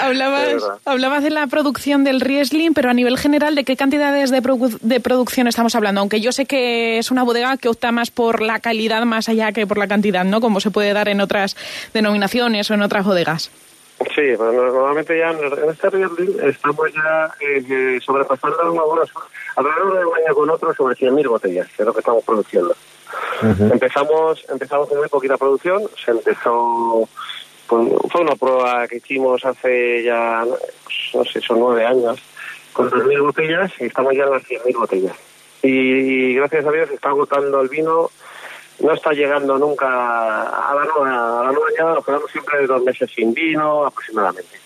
Hablabas, 0.02 0.64
hablabas 0.86 1.24
de 1.24 1.30
la 1.30 1.48
producción 1.48 2.04
del 2.04 2.22
Riesling, 2.22 2.74
pero 2.74 2.90
a 2.90 2.94
nivel 2.94 3.18
general, 3.18 3.56
¿de 3.56 3.64
qué 3.64 3.76
cantidades 3.76 4.30
de, 4.30 4.42
produ- 4.42 4.80
de 4.82 5.00
producción 5.00 5.48
estamos 5.48 5.74
hablando? 5.76 6.02
Aunque 6.02 6.22
yo 6.22 6.32
sé 6.32 6.46
que 6.46 6.98
es 7.00 7.12
una 7.12 7.24
bodega 7.24 7.58
que 7.58 7.70
opta 7.70 7.92
más 7.92 8.12
por 8.12 8.42
la 8.42 8.60
calidad 8.60 9.04
más 9.04 9.30
allá 9.30 9.52
que 9.52 9.66
por 9.68 9.78
la 9.78 9.88
cantidad, 9.88 10.24
¿no? 10.26 10.42
Como 10.42 10.60
se 10.60 10.72
puede 10.72 10.94
dar 10.94 11.10
en 11.10 11.22
otras 11.22 11.56
denominaciones 11.94 12.70
o 12.70 12.74
en 12.74 12.82
otras 12.82 13.06
bodegas. 13.06 13.50
Sí, 14.10 14.36
pero 14.38 14.52
normalmente 14.52 15.18
ya 15.18 15.32
en 15.32 15.70
este 15.70 15.90
Riesling 15.90 16.40
estamos 16.44 16.94
ya 16.94 17.32
eh, 17.40 18.00
sobrepasando 18.02 18.74
bueno, 18.86 19.04
alrededor 19.56 20.00
de 20.00 20.06
un 20.06 20.16
año 20.18 20.36
con 20.36 20.50
otro 20.50 20.74
sobre 20.74 20.96
100.000 20.96 21.30
botellas, 21.30 21.68
que 21.70 21.84
es 21.84 21.86
lo 21.86 21.94
que 21.94 22.00
estamos 22.00 22.24
produciendo. 22.24 22.76
Empezamos 23.42 24.46
empezamos 24.50 24.90
con 24.90 24.98
muy 24.98 25.08
poquita 25.08 25.38
producción, 25.38 25.84
se 26.04 26.12
empezó 26.12 27.08
con, 27.68 27.90
fue 28.10 28.22
una 28.22 28.36
prueba 28.36 28.88
que 28.88 28.98
hicimos 28.98 29.44
hace 29.46 30.04
ya, 30.04 30.44
no 31.14 31.26
sé, 31.26 31.42
son 31.42 31.60
nueve 31.60 31.86
años, 31.86 32.20
con 32.74 32.90
2.000 32.90 33.22
botellas 33.22 33.72
y 33.80 33.86
estamos 33.86 34.14
ya 34.16 34.24
en 34.24 34.32
las 34.32 34.44
100.000 34.44 34.78
botellas. 34.78 35.16
Y, 35.62 35.70
y 35.70 36.36
gracias 36.36 36.66
a 36.66 36.72
Dios 36.72 36.90
está 36.92 37.10
agotando 37.10 37.62
el 37.62 37.70
vino, 37.70 38.10
no 38.80 38.94
está 38.94 39.12
llegando 39.12 39.58
nunca 39.58 39.86
a 39.88 40.74
la 40.76 40.86
nueva, 40.86 41.42
a 41.42 41.44
la 41.46 41.52
nueva 41.52 41.68
añada, 41.76 41.96
nos 41.96 42.06
quedamos 42.06 42.32
siempre 42.32 42.60
de 42.60 42.68
dos 42.68 42.84
meses 42.84 43.10
sin 43.16 43.34
vino 43.34 43.86
aproximadamente. 43.86 44.60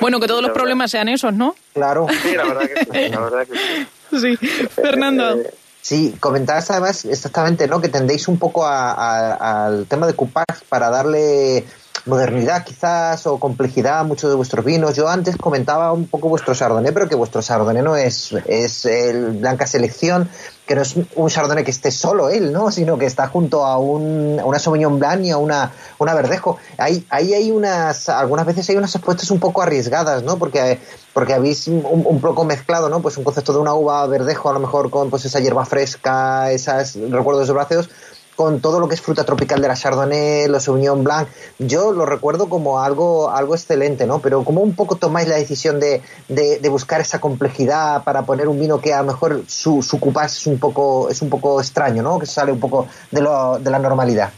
Bueno, 0.00 0.18
que 0.20 0.26
todos 0.26 0.42
los 0.42 0.52
problemas 0.52 0.90
sean 0.90 1.08
esos, 1.08 1.32
¿no? 1.34 1.54
Claro. 1.74 2.06
Sí, 2.22 2.34
la 2.34 2.44
verdad 2.44 2.62
que 2.68 2.84
sí, 2.84 3.08
la 3.10 3.20
verdad 3.20 3.46
que 3.46 3.56
sí. 3.58 3.88
Sí. 4.36 4.36
Fernando. 4.68 5.32
Eh, 5.40 5.54
Sí, 5.82 6.16
comentabas 6.18 6.68
además 6.72 7.04
exactamente, 7.04 7.68
¿no? 7.68 7.80
Que 7.80 7.88
tendéis 7.88 8.26
un 8.26 8.40
poco 8.40 8.66
a- 8.66 8.90
a- 8.90 9.66
al 9.66 9.86
tema 9.86 10.08
de 10.08 10.14
coupage 10.14 10.64
para 10.68 10.90
darle 10.90 11.64
modernidad 12.06 12.64
quizás 12.64 13.26
o 13.26 13.38
complejidad 13.38 14.04
muchos 14.04 14.30
de 14.30 14.36
vuestros 14.36 14.64
vinos. 14.64 14.94
Yo 14.94 15.08
antes 15.08 15.36
comentaba 15.36 15.92
un 15.92 16.06
poco 16.06 16.28
vuestro 16.28 16.54
Chardonnay, 16.54 16.92
pero 16.92 17.08
que 17.08 17.16
vuestro 17.16 17.42
Chardonnay 17.42 17.82
no 17.82 17.96
es, 17.96 18.32
es 18.46 18.84
el 18.86 19.32
Blanca 19.32 19.66
Selección, 19.66 20.28
que 20.66 20.76
no 20.76 20.82
es 20.82 20.94
un 21.14 21.28
Chardonnay 21.28 21.64
que 21.64 21.70
esté 21.72 21.90
solo 21.90 22.30
él, 22.30 22.52
¿no? 22.52 22.70
Sino 22.70 22.96
que 22.96 23.06
está 23.06 23.26
junto 23.26 23.64
a, 23.66 23.78
un, 23.78 24.40
una 24.42 24.58
Sauvignon 24.58 24.98
Blanc 24.98 25.24
y 25.24 25.30
a 25.30 25.36
una, 25.36 25.72
una 25.98 26.14
Verdejo. 26.14 26.58
Ahí, 26.78 27.04
ahí 27.10 27.34
hay 27.34 27.50
unas, 27.50 28.08
algunas 28.08 28.46
veces 28.46 28.68
hay 28.70 28.76
unas 28.76 28.94
apuestas 28.94 29.30
un 29.30 29.40
poco 29.40 29.62
arriesgadas, 29.62 30.22
¿no? 30.22 30.38
Porque, 30.38 30.78
porque 31.12 31.34
habéis 31.34 31.66
un, 31.66 31.84
un 31.84 32.20
poco 32.20 32.44
mezclado, 32.44 32.88
¿no? 32.88 33.02
Pues 33.02 33.16
un 33.16 33.24
concepto 33.24 33.52
de 33.52 33.58
una 33.58 33.74
uva 33.74 34.06
Verdejo 34.06 34.48
a 34.48 34.52
lo 34.52 34.60
mejor 34.60 34.90
con 34.90 35.10
pues 35.10 35.24
esa 35.24 35.40
hierba 35.40 35.64
fresca, 35.64 36.52
esas 36.52 36.94
recuerdos 36.94 37.52
bráceos 37.52 37.90
con 38.36 38.60
todo 38.60 38.78
lo 38.78 38.86
que 38.88 38.94
es 38.94 39.00
fruta 39.00 39.24
tropical 39.24 39.60
de 39.62 39.68
la 39.68 39.74
Chardonnay, 39.74 40.46
los 40.46 40.62
Sauvignon 40.64 41.02
Blanc, 41.02 41.26
yo 41.58 41.90
lo 41.92 42.04
recuerdo 42.04 42.48
como 42.48 42.80
algo, 42.82 43.30
algo 43.30 43.54
excelente, 43.54 44.06
¿no? 44.06 44.20
Pero 44.20 44.44
como 44.44 44.60
un 44.60 44.76
poco 44.76 44.96
tomáis 44.96 45.26
la 45.26 45.36
decisión 45.36 45.80
de, 45.80 46.02
de, 46.28 46.58
de 46.60 46.68
buscar 46.68 47.00
esa 47.00 47.18
complejidad 47.20 48.04
para 48.04 48.22
poner 48.22 48.46
un 48.46 48.60
vino 48.60 48.80
que 48.80 48.92
a 48.92 48.98
lo 49.00 49.06
mejor 49.08 49.40
su, 49.48 49.82
su 49.82 49.98
cupás 49.98 50.36
es 50.36 50.46
un 50.46 50.58
poco, 50.60 51.08
es 51.10 51.22
un 51.22 51.30
poco 51.30 51.60
extraño, 51.60 52.02
¿no? 52.02 52.18
Que 52.18 52.26
sale 52.26 52.52
un 52.52 52.60
poco 52.60 52.86
de, 53.10 53.22
lo, 53.22 53.58
de 53.58 53.70
la 53.70 53.78
normalidad. 53.78 54.30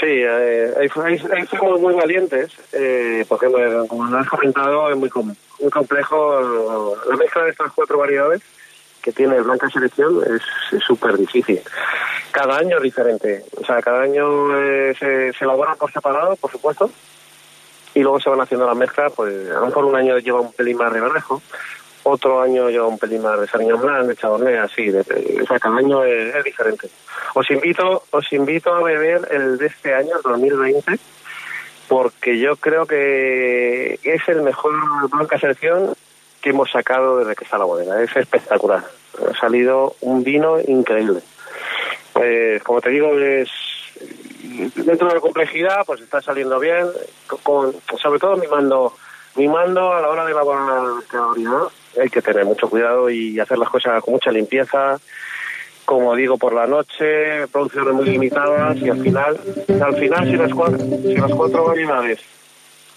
Sí, 0.00 0.08
eh, 0.08 0.74
ahí, 0.80 0.88
ahí- 1.04 1.22
ahí 1.32 1.46
fuimos 1.46 1.80
muy 1.80 1.94
valientes, 1.94 2.50
eh, 2.72 3.24
porque 3.28 3.46
como 3.88 4.04
lo 4.06 4.18
has 4.18 4.28
comentado, 4.28 4.90
es 4.90 4.96
muy, 4.96 5.08
com- 5.08 5.32
muy 5.60 5.70
complejo. 5.70 6.96
La 7.08 7.16
mezcla 7.16 7.44
de 7.44 7.50
estas 7.50 7.70
cuatro 7.72 7.98
variedades 7.98 8.42
que 9.00 9.12
tiene 9.12 9.40
Blanca 9.40 9.68
Selección 9.70 10.20
es 10.26 10.82
súper 10.84 11.16
difícil. 11.18 11.60
Cada 12.32 12.56
año 12.56 12.78
es 12.78 12.82
diferente. 12.82 13.44
O 13.60 13.64
sea, 13.64 13.80
cada 13.82 14.02
año 14.02 14.58
eh, 14.58 14.94
se, 14.98 15.32
se 15.32 15.44
elaboran 15.44 15.76
por 15.76 15.92
separado, 15.92 16.34
por 16.36 16.50
supuesto, 16.50 16.90
y 17.94 18.00
luego 18.00 18.18
se 18.20 18.30
van 18.30 18.40
haciendo 18.40 18.66
las 18.66 18.76
mezclas. 18.76 19.12
Pues 19.14 19.50
a 19.50 19.60
lo 19.60 19.66
mejor 19.66 19.84
un 19.84 19.94
año 19.96 20.18
lleva 20.18 20.40
un 20.40 20.52
pelín 20.52 20.78
más 20.78 20.92
de 20.92 21.00
verdejo, 21.00 21.42
otro 22.04 22.40
año 22.40 22.68
lleva 22.70 22.86
un 22.88 22.98
pelín 22.98 23.22
más 23.22 23.38
de 23.40 23.46
Sauvignon 23.46 24.08
de 24.08 24.16
Chardonnay, 24.16 24.56
así. 24.56 24.88
De- 24.90 25.00
o 25.42 25.46
sea, 25.46 25.58
cada 25.60 25.76
año 25.76 26.02
es, 26.04 26.34
es 26.34 26.44
diferente. 26.44 26.88
Os 27.34 27.50
invito, 27.50 28.02
os 28.10 28.32
invito 28.32 28.74
a 28.74 28.82
beber 28.82 29.28
el 29.30 29.58
de 29.58 29.66
este 29.66 29.94
año, 29.94 30.16
el 30.16 30.22
2020, 30.22 30.98
porque 31.88 32.38
yo 32.38 32.56
creo 32.56 32.86
que 32.86 33.98
es 34.02 34.28
el 34.28 34.42
mejor 34.42 34.72
Blanca 35.10 35.38
Selección 35.38 35.94
que 36.40 36.50
hemos 36.50 36.70
sacado 36.70 37.18
desde 37.18 37.36
que 37.36 37.44
está 37.44 37.58
la 37.58 37.64
bodega. 37.66 38.02
Es 38.02 38.16
espectacular. 38.16 38.82
Ha 39.30 39.38
salido 39.38 39.94
un 40.00 40.24
vino 40.24 40.58
increíble. 40.66 41.20
Eh, 42.16 42.60
como 42.62 42.80
te 42.80 42.90
digo, 42.90 43.18
es 43.18 43.48
dentro 44.74 45.08
de 45.08 45.14
la 45.14 45.20
complejidad, 45.20 45.84
pues 45.86 46.00
está 46.00 46.20
saliendo 46.20 46.58
bien, 46.58 46.86
con, 47.42 47.74
sobre 48.00 48.18
todo 48.18 48.36
mimando, 48.36 48.94
mimando 49.36 49.92
a 49.92 50.00
la 50.00 50.08
hora 50.08 50.24
de 50.24 50.32
elaborar 50.32 50.82
la 51.12 51.20
variedad. 51.20 51.62
Hay 52.00 52.08
que 52.08 52.22
tener 52.22 52.44
mucho 52.44 52.68
cuidado 52.68 53.10
y 53.10 53.38
hacer 53.38 53.58
las 53.58 53.68
cosas 53.68 54.02
con 54.02 54.14
mucha 54.14 54.30
limpieza, 54.30 54.98
como 55.84 56.14
digo, 56.14 56.38
por 56.38 56.54
la 56.54 56.66
noche, 56.66 57.46
producciones 57.48 57.94
muy 57.94 58.06
limitadas 58.06 58.76
y 58.78 58.88
al 58.88 59.00
final, 59.00 59.38
al 59.82 59.96
final 59.96 60.30
si 60.30 60.36
las 60.36 60.54
cuatro, 60.54 60.78
si 60.78 61.16
las 61.16 61.32
cuatro 61.32 61.64
variedades, 61.64 62.20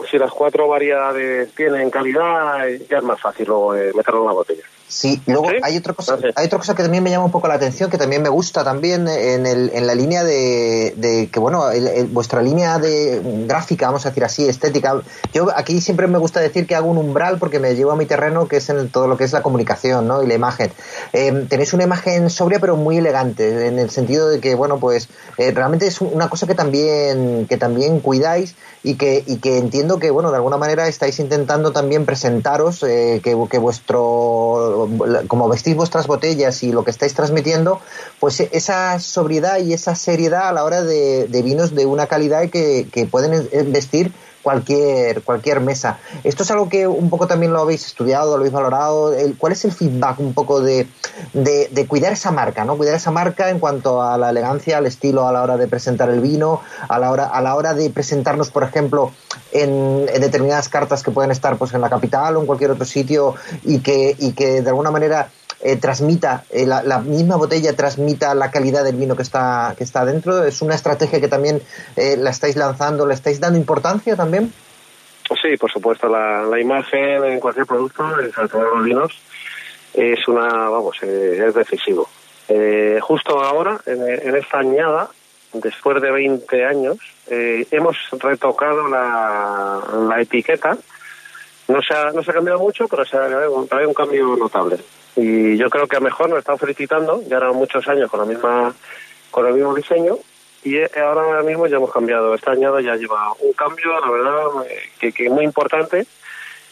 si 0.10 0.17
las 0.17 0.31
cuatro 0.31 0.67
variedades 0.67 1.53
tienen 1.55 1.89
calidad, 1.89 2.67
ya 2.89 2.98
es 2.98 3.03
más 3.03 3.19
fácil 3.19 3.48
luego 3.48 3.75
eh, 3.75 3.91
meterlo 3.93 4.22
en 4.22 4.27
la 4.27 4.34
botella. 4.34 4.63
Sí, 4.87 5.19
luego 5.25 5.47
hay 5.63 5.77
otra 5.77 5.93
cosa, 5.93 6.17
hay 6.35 6.45
otra 6.45 6.59
cosa 6.59 6.75
que 6.75 6.83
también 6.83 7.03
me 7.03 7.09
llama 7.09 7.25
un 7.25 7.31
poco 7.31 7.47
la 7.47 7.55
atención, 7.55 7.89
que 7.89 7.97
también 7.97 8.21
me 8.21 8.29
gusta 8.29 8.63
también 8.63 9.07
en, 9.07 9.47
el, 9.47 9.71
en 9.73 9.87
la 9.87 9.95
línea 9.95 10.23
de, 10.23 11.27
que 11.31 11.39
bueno, 11.39 11.63
vuestra 12.11 12.43
línea 12.43 12.77
de 12.77 13.19
gráfica, 13.47 13.87
vamos 13.87 14.05
a 14.05 14.09
decir 14.09 14.23
así, 14.23 14.47
estética. 14.47 15.01
Yo 15.33 15.47
aquí 15.55 15.81
siempre 15.81 16.05
me 16.05 16.19
gusta 16.19 16.39
decir 16.39 16.67
que 16.67 16.75
hago 16.75 16.87
un 16.87 16.99
umbral 16.99 17.39
porque 17.39 17.59
me 17.59 17.73
llevo 17.73 17.91
a 17.91 17.95
mi 17.95 18.05
terreno, 18.05 18.47
que 18.47 18.57
es 18.57 18.69
en 18.69 18.89
todo 18.89 19.07
lo 19.07 19.17
que 19.17 19.23
es 19.23 19.33
la 19.33 19.41
comunicación, 19.41 20.07
¿no? 20.07 20.21
Y 20.21 20.27
la 20.27 20.35
imagen. 20.35 20.71
Eh, 21.13 21.45
tenéis 21.49 21.73
una 21.73 21.83
imagen 21.83 22.29
sobria 22.29 22.59
pero 22.59 22.75
muy 22.75 22.97
elegante, 22.97 23.67
en 23.67 23.79
el 23.79 23.89
sentido 23.89 24.29
de 24.29 24.39
que 24.39 24.53
bueno, 24.53 24.79
pues 24.79 25.09
eh, 25.37 25.49
realmente 25.49 25.87
es 25.87 25.99
una 25.99 26.29
cosa 26.29 26.45
que 26.45 26.53
también 26.53 27.47
que 27.47 27.57
también 27.57 28.01
cuidáis 28.01 28.55
y 28.83 28.95
que 28.95 29.23
y 29.25 29.37
que 29.37 29.57
entiendo 29.57 29.97
que 29.97 30.11
bueno, 30.11 30.29
de 30.29 30.37
alguna 30.37 30.57
manera 30.57 30.87
estáis 30.87 31.19
intentando 31.19 31.71
también 31.71 32.05
presentaros 32.05 32.83
eh, 32.83 33.19
que, 33.23 33.35
que 33.49 33.57
vuestro 33.57 34.75
como 35.27 35.50
vestís 35.50 35.75
vuestras 35.75 36.08
botellas 36.08 36.63
y 36.63 36.72
lo 36.72 36.84
que 36.84 36.91
estáis 36.91 37.13
transmitiendo, 37.13 37.79
pues 38.20 38.39
esa 38.39 39.00
sobriedad 39.00 39.60
y 39.60 39.74
esa 39.74 39.96
seriedad 39.96 40.50
a 40.50 40.53
la 40.53 40.63
hora 40.63 40.84
de, 40.84 41.27
vinos 41.44 41.75
de 41.75 41.86
una 41.86 42.08
calidad 42.08 42.50
que, 42.50 42.88
que 42.91 43.05
pueden 43.05 43.48
vestir 43.72 44.12
cualquier, 44.45 45.23
cualquier 45.23 45.59
mesa. 45.59 45.97
Esto 46.23 46.43
es 46.43 46.51
algo 46.51 46.69
que 46.69 46.85
un 46.87 47.09
poco 47.09 47.25
también 47.25 47.51
lo 47.51 47.61
habéis 47.61 47.83
estudiado, 47.87 48.37
lo 48.37 48.41
habéis 48.41 48.53
valorado. 48.53 49.11
¿Cuál 49.39 49.53
es 49.53 49.65
el 49.65 49.71
feedback 49.71 50.19
un 50.19 50.35
poco 50.35 50.61
de, 50.61 50.87
de, 51.33 51.87
cuidar 51.87 52.13
esa 52.13 52.29
marca, 52.29 52.63
¿no? 52.63 52.77
Cuidar 52.77 52.93
esa 52.93 53.09
marca 53.09 53.49
en 53.49 53.57
cuanto 53.57 54.03
a 54.03 54.19
la 54.19 54.29
elegancia, 54.29 54.77
al 54.77 54.85
estilo 54.85 55.27
a 55.27 55.31
la 55.31 55.41
hora 55.41 55.57
de 55.57 55.67
presentar 55.67 56.11
el 56.11 56.19
vino, 56.19 56.61
a 56.87 56.99
la 56.99 57.09
hora, 57.09 57.25
a 57.25 57.41
la 57.41 57.55
hora 57.55 57.73
de 57.73 57.89
presentarnos, 57.89 58.51
por 58.51 58.61
ejemplo, 58.61 59.11
en, 59.51 60.05
en 60.13 60.21
determinadas 60.21 60.69
cartas 60.69 61.01
que 61.01 61.09
pueden 61.09 61.31
estar 61.31 61.57
pues 61.57 61.73
en 61.73 61.81
la 61.81 61.89
capital 61.89 62.37
o 62.37 62.41
en 62.41 62.45
cualquier 62.45 62.69
otro 62.69 62.85
sitio 62.85 63.33
y 63.63 63.79
que, 63.79 64.15
y 64.19 64.33
que 64.33 64.61
de 64.61 64.69
alguna 64.69 64.91
manera 64.91 65.29
eh, 65.62 65.77
transmita, 65.77 66.43
eh, 66.50 66.65
la, 66.65 67.00
misma 67.00 67.38
botella 67.38 67.75
transmita 67.75 68.35
la 68.35 68.51
calidad 68.51 68.83
del 68.83 68.97
vino 68.97 69.15
que 69.15 69.24
está, 69.24 69.74
que 69.77 69.83
está 69.83 70.05
dentro? 70.05 70.43
¿Es 70.43 70.62
una 70.62 70.75
estrategia 70.75 71.21
que 71.21 71.27
también 71.27 71.62
eh, 71.95 72.17
la 72.17 72.29
estáis 72.29 72.55
lanzando, 72.55 73.05
le 73.05 73.13
estáis 73.13 73.39
dando 73.39 73.57
importancia 73.57 74.15
también? 74.15 74.53
Sí, 75.41 75.57
por 75.57 75.71
supuesto, 75.71 76.07
la, 76.07 76.59
imagen 76.59 77.24
en 77.24 77.39
cualquier 77.39 77.65
producto, 77.65 78.03
sobre 78.33 78.47
todo 78.47 78.75
los 78.75 78.83
vinos, 78.83 79.21
es 79.93 80.27
una, 80.27 80.69
vamos, 80.69 81.01
es 81.01 81.53
decisivo. 81.53 82.07
justo 83.01 83.41
ahora, 83.41 83.79
en, 83.85 84.35
esta 84.35 84.59
añada, 84.59 85.09
después 85.53 86.00
de 86.01 86.12
20 86.12 86.65
años, 86.65 86.97
hemos 87.27 87.97
retocado 88.19 88.88
la, 88.88 89.81
la 90.07 90.21
etiqueta. 90.21 90.77
No 91.67 91.81
se, 91.81 91.93
ha, 91.95 92.12
no 92.12 92.24
se 92.24 92.31
ha 92.31 92.34
cambiado 92.34 92.60
mucho, 92.60 92.88
pero 92.88 93.05
se 93.05 93.17
ha 93.17 93.25
habido 93.25 93.53
un 93.53 93.93
cambio 93.93 94.36
notable 94.36 94.77
y 95.15 95.57
yo 95.57 95.69
creo 95.69 95.88
que 95.88 95.98
a 95.98 96.01
mejor 96.01 96.29
nos 96.29 96.39
están 96.39 96.57
felicitando, 96.57 97.22
ya 97.27 97.38
eran 97.38 97.55
muchos 97.55 97.88
años 97.88 98.10
con 98.12 98.19
la 98.19 98.25
misma 98.25 98.74
con 99.31 99.48
el 99.48 99.53
mismo 99.53 99.74
diseño 99.74 100.17
y 100.63 100.77
ahora 100.98 101.43
mismo 101.43 101.67
ya 101.67 101.77
hemos 101.77 101.91
cambiado. 101.91 102.34
Este 102.34 102.50
año 102.50 102.79
ya 102.79 102.95
lleva 102.95 103.34
un 103.39 103.53
cambio, 103.53 104.00
la 104.00 104.10
verdad, 104.10 104.45
que, 105.00 105.12
que 105.12 105.29
muy 105.29 105.43
importante 105.43 106.07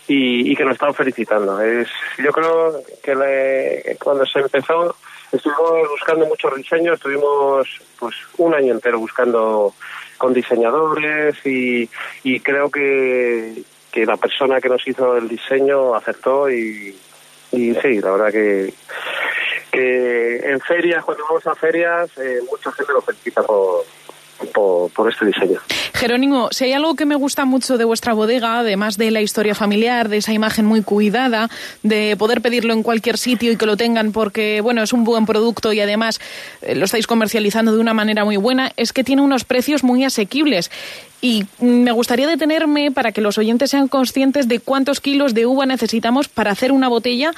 y, 0.08 0.52
y, 0.52 0.56
que 0.56 0.66
nos 0.66 0.74
están 0.74 0.94
felicitando. 0.94 1.62
Es, 1.62 1.88
yo 2.18 2.32
creo 2.32 2.82
que 3.04 3.96
cuando 4.02 4.26
se 4.26 4.40
empezó 4.40 4.96
estuvimos 5.32 5.90
buscando 5.90 6.26
muchos 6.26 6.56
diseños, 6.56 6.96
estuvimos 6.96 7.68
pues 8.00 8.16
un 8.38 8.54
año 8.54 8.74
entero 8.74 9.00
buscando 9.00 9.74
con 10.18 10.34
diseñadores 10.34 11.36
y, 11.46 11.90
y 12.24 12.40
creo 12.40 12.72
que, 12.72 13.64
que 13.94 14.06
la 14.06 14.18
persona 14.18 14.60
que 14.60 14.70
nos 14.70 14.86
hizo 14.88 15.16
el 15.16 15.30
diseño 15.30 15.94
aceptó 15.94 16.50
y, 16.50 16.98
y 17.52 17.76
sí, 17.76 18.02
la 18.02 18.12
verdad 18.12 18.32
que, 18.32 18.74
que 19.72 20.38
en 20.38 20.60
ferias, 20.62 21.06
cuando 21.06 21.24
vamos 21.26 21.46
a 21.46 21.54
ferias, 21.54 22.10
eh, 22.18 22.40
mucha 22.50 22.72
gente 22.72 22.92
lo 22.92 23.02
felicita 23.02 23.44
por, 23.44 23.86
por, 24.54 25.12
este 25.12 25.26
diseño. 25.26 25.60
Jerónimo, 25.94 26.50
si 26.52 26.66
hay 26.66 26.74
algo 26.74 26.96
que 26.96 27.06
me 27.06 27.16
gusta 27.16 27.46
mucho 27.46 27.78
de 27.78 27.86
vuestra 27.86 28.14
bodega, 28.14 28.60
además 28.60 28.98
de 28.98 29.12
la 29.12 29.22
historia 29.22 29.56
familiar, 29.56 30.10
de 30.10 30.18
esa 30.18 30.34
imagen 30.34 30.66
muy 30.66 30.82
cuidada, 30.82 31.50
de 31.82 32.16
poder 32.18 32.42
pedirlo 32.42 32.74
en 32.74 32.84
cualquier 32.84 33.18
sitio 33.18 33.52
y 33.52 33.58
que 33.58 33.66
lo 33.66 33.78
tengan 33.78 34.12
porque, 34.12 34.62
bueno, 34.62 34.84
es 34.84 34.94
un 34.94 35.04
buen 35.04 35.26
producto 35.26 35.74
y 35.74 35.80
además 35.80 36.20
eh, 36.62 36.76
lo 36.76 36.86
estáis 36.86 37.08
comercializando 37.08 37.74
de 37.74 37.80
una 37.80 37.94
manera 37.94 38.26
muy 38.26 38.38
buena, 38.38 38.72
es 38.78 38.94
que 38.94 39.04
tiene 39.04 39.22
unos 39.22 39.44
precios 39.44 39.84
muy 39.84 40.04
asequibles. 40.04 40.72
Y 41.22 41.46
me 41.60 41.92
gustaría 41.94 42.28
detenerme 42.28 42.92
para 42.92 43.14
que 43.14 43.22
los 43.22 43.38
oyentes 43.38 43.72
sean 43.72 43.88
conscientes 43.88 44.50
de 44.50 44.60
cuántos 44.60 45.00
kilos 45.00 45.34
de 45.34 45.46
uva 45.46 45.66
necesitamos 45.66 46.28
para 46.28 46.52
hacer 46.52 46.74
una 46.74 46.90
botella 46.90 47.32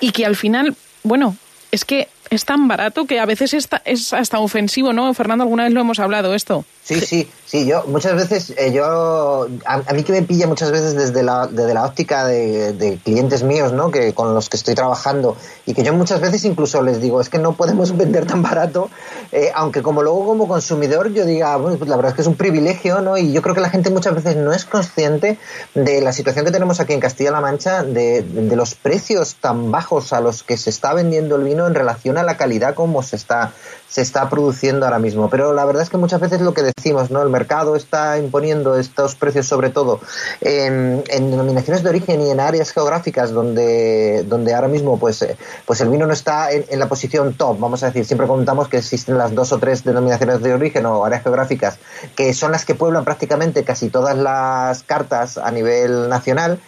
y 0.00 0.10
que 0.12 0.26
al 0.26 0.36
final, 0.36 0.76
bueno, 1.04 1.36
es 1.70 1.84
que 1.84 2.08
es 2.30 2.44
tan 2.44 2.68
barato 2.68 3.06
que 3.06 3.20
a 3.20 3.26
veces 3.26 3.54
es 3.84 4.12
hasta 4.12 4.38
ofensivo, 4.38 4.92
¿no? 4.92 5.12
Fernando, 5.14 5.44
alguna 5.44 5.64
vez 5.64 5.72
lo 5.72 5.80
hemos 5.80 5.98
hablado 5.98 6.34
esto. 6.34 6.64
Sí, 6.88 7.00
sí, 7.02 7.28
sí, 7.44 7.66
yo 7.66 7.84
muchas 7.86 8.14
veces, 8.14 8.54
eh, 8.56 8.72
yo, 8.72 9.46
a, 9.66 9.92
mí 9.92 10.02
que 10.04 10.12
me 10.12 10.22
pilla 10.22 10.46
muchas 10.46 10.70
veces 10.70 10.94
desde 10.94 11.22
la, 11.22 11.46
desde 11.46 11.74
la 11.74 11.84
óptica 11.84 12.26
de, 12.26 12.98
clientes 13.04 13.42
míos, 13.42 13.74
¿no? 13.74 13.90
Que 13.90 14.14
con 14.14 14.34
los 14.34 14.48
que 14.48 14.56
estoy 14.56 14.74
trabajando 14.74 15.36
y 15.66 15.74
que 15.74 15.82
yo 15.82 15.92
muchas 15.92 16.20
veces 16.20 16.46
incluso 16.46 16.82
les 16.82 17.02
digo, 17.02 17.20
es 17.20 17.28
que 17.28 17.38
no 17.38 17.52
podemos 17.52 17.94
vender 17.96 18.26
tan 18.26 18.42
barato, 18.42 18.88
eh, 19.32 19.50
aunque 19.54 19.82
como 19.82 20.02
luego 20.02 20.24
como 20.24 20.48
consumidor 20.48 21.12
yo 21.12 21.26
diga, 21.26 21.56
bueno, 21.56 21.76
pues 21.76 21.90
la 21.90 21.96
verdad 21.96 22.12
es 22.12 22.16
que 22.16 22.22
es 22.22 22.28
un 22.28 22.36
privilegio, 22.36 23.02
¿no? 23.02 23.18
Y 23.18 23.32
yo 23.32 23.42
creo 23.42 23.54
que 23.54 23.60
la 23.60 23.70
gente 23.70 23.90
muchas 23.90 24.14
veces 24.14 24.36
no 24.36 24.52
es 24.52 24.64
consciente 24.64 25.38
de 25.74 26.00
la 26.00 26.14
situación 26.14 26.46
que 26.46 26.52
tenemos 26.52 26.80
aquí 26.80 26.94
en 26.94 27.00
Castilla-La 27.00 27.42
Mancha, 27.42 27.82
de, 27.82 28.22
de 28.22 28.56
los 28.56 28.74
precios 28.74 29.34
tan 29.34 29.70
bajos 29.70 30.14
a 30.14 30.20
los 30.20 30.42
que 30.42 30.56
se 30.56 30.70
está 30.70 30.94
vendiendo 30.94 31.36
el 31.36 31.44
vino 31.44 31.66
en 31.66 31.74
relación 31.74 32.16
la 32.22 32.36
calidad 32.36 32.74
como 32.74 33.02
se 33.02 33.16
está 33.16 33.52
se 33.88 34.02
está 34.02 34.28
produciendo 34.28 34.84
ahora 34.84 34.98
mismo. 34.98 35.30
Pero 35.30 35.54
la 35.54 35.64
verdad 35.64 35.82
es 35.82 35.90
que 35.90 35.96
muchas 35.96 36.20
veces 36.20 36.40
lo 36.40 36.52
que 36.52 36.62
decimos, 36.62 37.10
¿no? 37.10 37.22
El 37.22 37.30
mercado 37.30 37.74
está 37.74 38.18
imponiendo 38.18 38.78
estos 38.78 39.14
precios 39.14 39.46
sobre 39.46 39.70
todo 39.70 40.00
en, 40.40 41.02
denominaciones 41.04 41.82
de 41.82 41.88
origen 41.88 42.20
y 42.20 42.30
en 42.30 42.40
áreas 42.40 42.70
geográficas 42.72 43.30
donde, 43.30 44.24
donde 44.24 44.54
ahora 44.54 44.68
mismo 44.68 44.98
pues, 44.98 45.22
eh, 45.22 45.36
pues 45.64 45.80
el 45.80 45.88
vino 45.88 46.06
no 46.06 46.12
está 46.12 46.50
en, 46.52 46.78
la 46.78 46.88
posición 46.88 47.34
top, 47.34 47.58
vamos 47.58 47.82
a 47.82 47.86
decir. 47.86 48.04
Siempre 48.04 48.26
contamos 48.26 48.68
que 48.68 48.78
existen 48.78 49.16
las 49.16 49.34
dos 49.34 49.52
o 49.52 49.58
tres 49.58 49.84
denominaciones 49.84 50.42
de 50.42 50.52
origen 50.52 50.84
o 50.86 51.04
áreas 51.04 51.22
geográficas 51.22 51.78
que 52.14 52.34
son 52.34 52.52
las 52.52 52.64
que 52.64 52.74
pueblan 52.74 53.04
prácticamente 53.04 53.64
casi 53.64 53.88
todas 53.88 54.16
las 54.16 54.82
cartas 54.82 55.38
a 55.38 55.50
nivel 55.50 56.08
nacional 56.08 56.60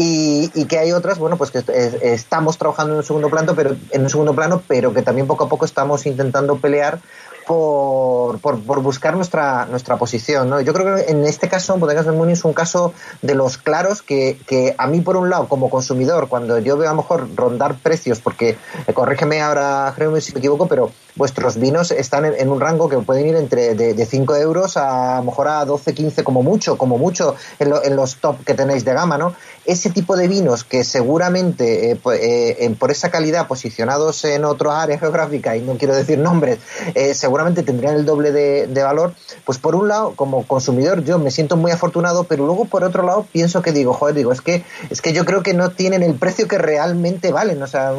y, 0.00 0.48
y, 0.54 0.66
que 0.66 0.78
hay 0.78 0.92
otras, 0.92 1.18
bueno, 1.18 1.36
pues 1.36 1.50
que 1.50 1.60
estamos 2.02 2.56
trabajando 2.56 2.92
en 2.92 2.98
un 2.98 3.04
segundo 3.04 3.28
plano, 3.28 3.56
pero 3.56 3.76
en 3.90 4.02
un 4.02 4.08
segundo 4.08 4.32
plano, 4.32 4.62
pero 4.68 4.94
que 4.94 5.02
también 5.02 5.26
poco 5.26 5.44
a 5.44 5.48
poco 5.48 5.64
estamos 5.64 6.06
intentando 6.06 6.56
pelear 6.58 7.00
por, 7.48 8.40
por, 8.40 8.82
buscar 8.82 9.16
nuestra, 9.16 9.64
nuestra 9.64 9.96
posición. 9.96 10.50
¿no? 10.50 10.60
Yo 10.60 10.74
creo 10.74 10.96
que 10.96 11.10
en 11.10 11.24
este 11.24 11.48
caso, 11.48 11.78
Bodegas 11.78 12.04
del 12.04 12.14
Muni 12.14 12.32
es 12.32 12.44
un 12.44 12.52
caso 12.52 12.92
de 13.22 13.34
los 13.34 13.56
claros 13.56 14.02
que, 14.02 14.38
que, 14.46 14.74
a 14.76 14.86
mí, 14.86 15.00
por 15.00 15.16
un 15.16 15.30
lado, 15.30 15.48
como 15.48 15.70
consumidor, 15.70 16.28
cuando 16.28 16.58
yo 16.58 16.76
veo 16.76 16.88
a 16.88 16.92
lo 16.92 16.98
mejor 16.98 17.26
rondar 17.34 17.76
precios, 17.78 18.20
porque 18.20 18.58
eh, 18.86 18.92
corrígeme 18.92 19.40
ahora, 19.40 19.90
Jeremy, 19.96 20.20
si 20.20 20.34
me 20.34 20.40
equivoco, 20.40 20.68
pero 20.68 20.90
vuestros 21.16 21.58
vinos 21.58 21.90
están 21.90 22.26
en, 22.26 22.50
un 22.50 22.60
rango 22.60 22.88
que 22.88 22.98
pueden 22.98 23.26
ir 23.26 23.36
entre 23.36 23.74
de, 23.74 23.94
de, 23.94 24.06
5 24.06 24.36
euros 24.36 24.76
a, 24.76 25.16
lo 25.16 25.24
mejor 25.24 25.48
a 25.48 25.64
12, 25.64 25.94
15, 25.94 26.24
como 26.24 26.42
mucho, 26.42 26.76
como 26.76 26.98
mucho 26.98 27.34
en, 27.58 27.72
en, 27.82 27.96
los 27.96 28.16
top 28.16 28.44
que 28.44 28.54
tenéis 28.54 28.84
de 28.84 28.92
gama, 28.92 29.16
¿no? 29.16 29.34
Ese 29.64 29.90
tipo 29.90 30.16
de 30.16 30.28
vinos 30.28 30.64
que 30.64 30.84
seguramente, 30.84 31.90
eh, 31.92 31.98
eh, 32.04 32.76
por 32.78 32.90
esa 32.90 33.10
calidad, 33.10 33.48
posicionados 33.48 34.24
en 34.24 34.44
otra 34.44 34.80
área 34.80 34.98
geográfica, 34.98 35.56
y 35.56 35.62
no 35.62 35.76
quiero 35.76 35.94
decir 35.94 36.18
nombres, 36.18 36.58
eh, 36.94 37.14
seguramente 37.38 37.62
tendrían 37.62 37.94
el 37.94 38.04
doble 38.04 38.32
de, 38.32 38.82
valor, 38.82 39.12
pues 39.44 39.58
por 39.58 39.76
un 39.76 39.86
lado, 39.86 40.14
como 40.16 40.44
consumidor, 40.44 41.04
yo 41.04 41.20
me 41.20 41.30
siento 41.30 41.56
muy 41.56 41.70
afortunado, 41.70 42.24
pero 42.24 42.46
luego 42.46 42.64
por 42.64 42.82
otro 42.82 43.04
lado 43.04 43.28
pienso 43.30 43.62
que 43.62 43.70
digo, 43.70 43.92
joder, 43.92 44.16
digo, 44.16 44.32
es 44.32 44.40
que, 44.40 44.64
es 44.90 45.00
que 45.00 45.12
yo 45.12 45.24
creo 45.24 45.44
que 45.44 45.54
no 45.54 45.70
tienen 45.70 46.02
el 46.02 46.14
precio 46.14 46.48
que 46.48 46.58
realmente 46.58 47.30
valen, 47.30 47.62
o 47.62 47.68
sea, 47.68 47.92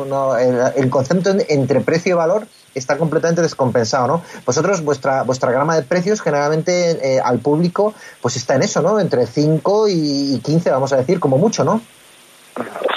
el, 0.76 0.90
concepto 0.90 1.32
entre 1.48 1.80
precio 1.80 2.12
y 2.12 2.16
valor 2.16 2.48
está 2.76 2.98
completamente 2.98 3.42
descompensado, 3.42 4.08
¿no? 4.08 4.22
Vosotros, 4.46 4.84
vuestra, 4.84 5.24
vuestra 5.24 5.54
gama 5.54 5.78
de 5.78 5.84
precios 5.84 6.20
generalmente 6.22 7.16
eh, 7.16 7.22
al 7.24 7.40
público, 7.40 7.94
pues 8.22 8.36
está 8.36 8.56
en 8.56 8.64
eso, 8.64 8.82
¿no? 8.82 9.00
Entre 9.00 9.26
5 9.26 9.88
y 9.88 10.42
15, 10.44 10.70
vamos 10.70 10.92
a 10.92 10.98
decir, 10.98 11.22
como 11.22 11.38
mucho, 11.38 11.64
¿no? 11.64 11.80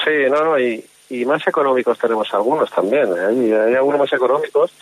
Sí, 0.04 0.28
no, 0.28 0.44
no, 0.44 0.58
y, 0.58 0.84
y 1.12 1.24
más 1.24 1.46
económicos 1.46 1.98
tenemos 1.98 2.32
algunos 2.34 2.70
también, 2.70 3.06
¿eh? 3.12 3.26
hay, 3.28 3.52
hay 3.52 3.74
algunos 3.74 4.00
más 4.00 4.12
económicos 4.12 4.72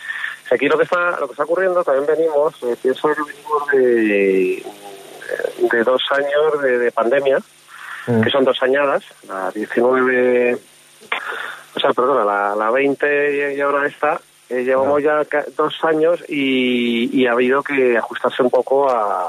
Aquí 0.51 0.67
lo 0.67 0.77
que 0.77 0.83
está 0.83 1.17
lo 1.17 1.27
que 1.27 1.33
está 1.33 1.45
ocurriendo 1.45 1.81
también 1.81 2.05
venimos, 2.05 2.53
eh, 2.63 2.75
pienso 2.81 3.07
que 3.07 3.21
venimos 3.21 3.67
de, 3.71 4.63
de 5.71 5.83
dos 5.83 6.01
años 6.11 6.61
de, 6.61 6.91
pandemia, 6.91 7.39
mm. 8.07 8.21
que 8.21 8.29
son 8.29 8.43
dos 8.43 8.61
añadas, 8.61 9.05
la 9.29 9.49
19, 9.51 10.57
o 11.73 11.79
sea, 11.79 11.93
perdona, 11.93 12.25
la, 12.25 12.55
la 12.55 12.69
20 12.69 13.55
y 13.55 13.61
ahora 13.61 13.87
esta, 13.87 14.19
eh, 14.49 14.65
llevamos 14.65 15.01
ya 15.01 15.21
dos 15.55 15.73
años 15.83 16.21
y, 16.27 17.17
y, 17.17 17.27
ha 17.27 17.31
habido 17.31 17.63
que 17.63 17.97
ajustarse 17.97 18.43
un 18.43 18.49
poco 18.49 18.89
a, 18.89 19.25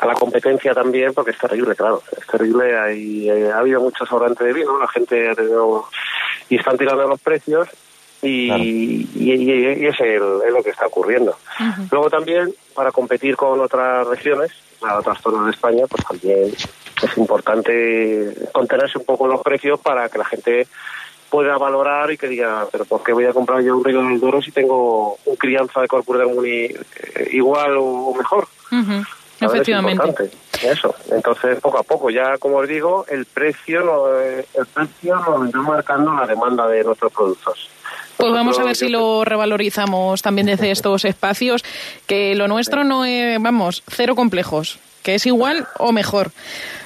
a 0.00 0.06
la 0.06 0.14
competencia 0.14 0.72
también, 0.72 1.12
porque 1.12 1.32
es 1.32 1.38
terrible, 1.38 1.76
claro, 1.76 2.02
es 2.18 2.26
terrible. 2.26 2.78
Hay, 2.78 3.28
ha 3.50 3.58
habido 3.58 3.82
mucho 3.82 4.06
sobrante 4.06 4.42
de 4.42 4.54
vino, 4.54 4.78
la 4.78 4.88
gente 4.88 5.28
ha 5.28 5.34
tenido 5.34 5.84
y 6.48 6.56
están 6.56 6.78
tirando 6.78 7.06
los 7.06 7.20
precios 7.20 7.68
y, 8.22 9.08
y, 9.14 9.86
es, 9.86 9.98
lo 10.52 10.62
que 10.62 10.70
está 10.70 10.86
ocurriendo. 10.86 11.36
Luego 11.90 12.10
también, 12.10 12.54
para 12.74 12.92
competir 12.92 13.36
con 13.36 13.60
otras 13.60 14.06
regiones, 14.06 14.50
a 14.82 14.98
otras 14.98 15.20
zonas 15.20 15.46
de 15.46 15.50
España, 15.52 15.84
pues 15.88 16.04
también 16.04 16.52
es 17.02 17.18
importante 17.18 18.34
contenerse 18.52 18.98
un 18.98 19.04
poco 19.04 19.26
los 19.26 19.42
precios 19.42 19.80
para 19.80 20.08
que 20.08 20.18
la 20.18 20.24
gente 20.24 20.66
pueda 21.30 21.56
valorar 21.58 22.10
y 22.10 22.18
que 22.18 22.28
diga, 22.28 22.66
pero 22.70 22.84
¿por 22.84 23.02
qué 23.02 23.12
voy 23.12 23.24
a 23.24 23.32
comprar 23.32 23.62
yo 23.62 23.76
un 23.76 23.84
río 23.84 24.02
del 24.02 24.18
Doro 24.18 24.42
si 24.42 24.50
tengo 24.50 25.16
un 25.24 25.36
crianza 25.36 25.80
de 25.80 25.88
Corpus 25.88 26.18
de 26.18 26.26
Muni 26.26 26.64
eh, 26.64 26.74
igual 27.32 27.76
o 27.78 28.12
mejor? 28.14 28.48
Efectivamente. 29.40 30.30
Eso. 30.62 30.94
Entonces, 31.10 31.58
poco 31.60 31.78
a 31.78 31.82
poco, 31.82 32.10
ya 32.10 32.36
como 32.36 32.58
os 32.58 32.68
digo, 32.68 33.06
el 33.08 33.24
precio, 33.24 33.82
no, 33.82 34.20
eh, 34.20 34.44
el 34.54 34.66
precio 34.66 35.16
nos 35.16 35.46
está 35.46 35.58
marcando 35.62 36.12
la 36.12 36.26
demanda 36.26 36.68
de 36.68 36.84
nuestros 36.84 37.10
productos. 37.12 37.70
Pues 38.20 38.32
vamos 38.32 38.58
a 38.58 38.64
ver 38.64 38.76
si 38.76 38.88
lo 38.88 39.24
revalorizamos 39.24 40.22
también 40.22 40.46
desde 40.46 40.70
estos 40.70 41.04
espacios, 41.04 41.64
que 42.06 42.34
lo 42.34 42.48
nuestro 42.48 42.84
no 42.84 43.04
es, 43.04 43.40
vamos, 43.40 43.82
cero 43.88 44.14
complejos, 44.14 44.78
que 45.02 45.14
es 45.14 45.26
igual 45.26 45.66
o 45.78 45.92
mejor. 45.92 46.30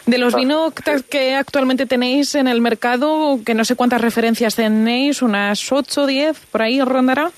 De 0.06 0.18
los 0.18 0.34
vinos 0.34 0.72
que 1.08 1.34
actualmente 1.34 1.86
tenéis 1.86 2.34
en 2.34 2.46
el 2.46 2.60
mercado, 2.60 3.38
que 3.44 3.54
no 3.54 3.64
sé 3.64 3.74
cuántas 3.74 4.00
referencias 4.00 4.54
tenéis, 4.54 5.22
unas 5.22 5.72
8 5.72 6.02
o 6.02 6.06
10, 6.06 6.38
por 6.50 6.62
ahí 6.62 6.80
rondará. 6.82 7.30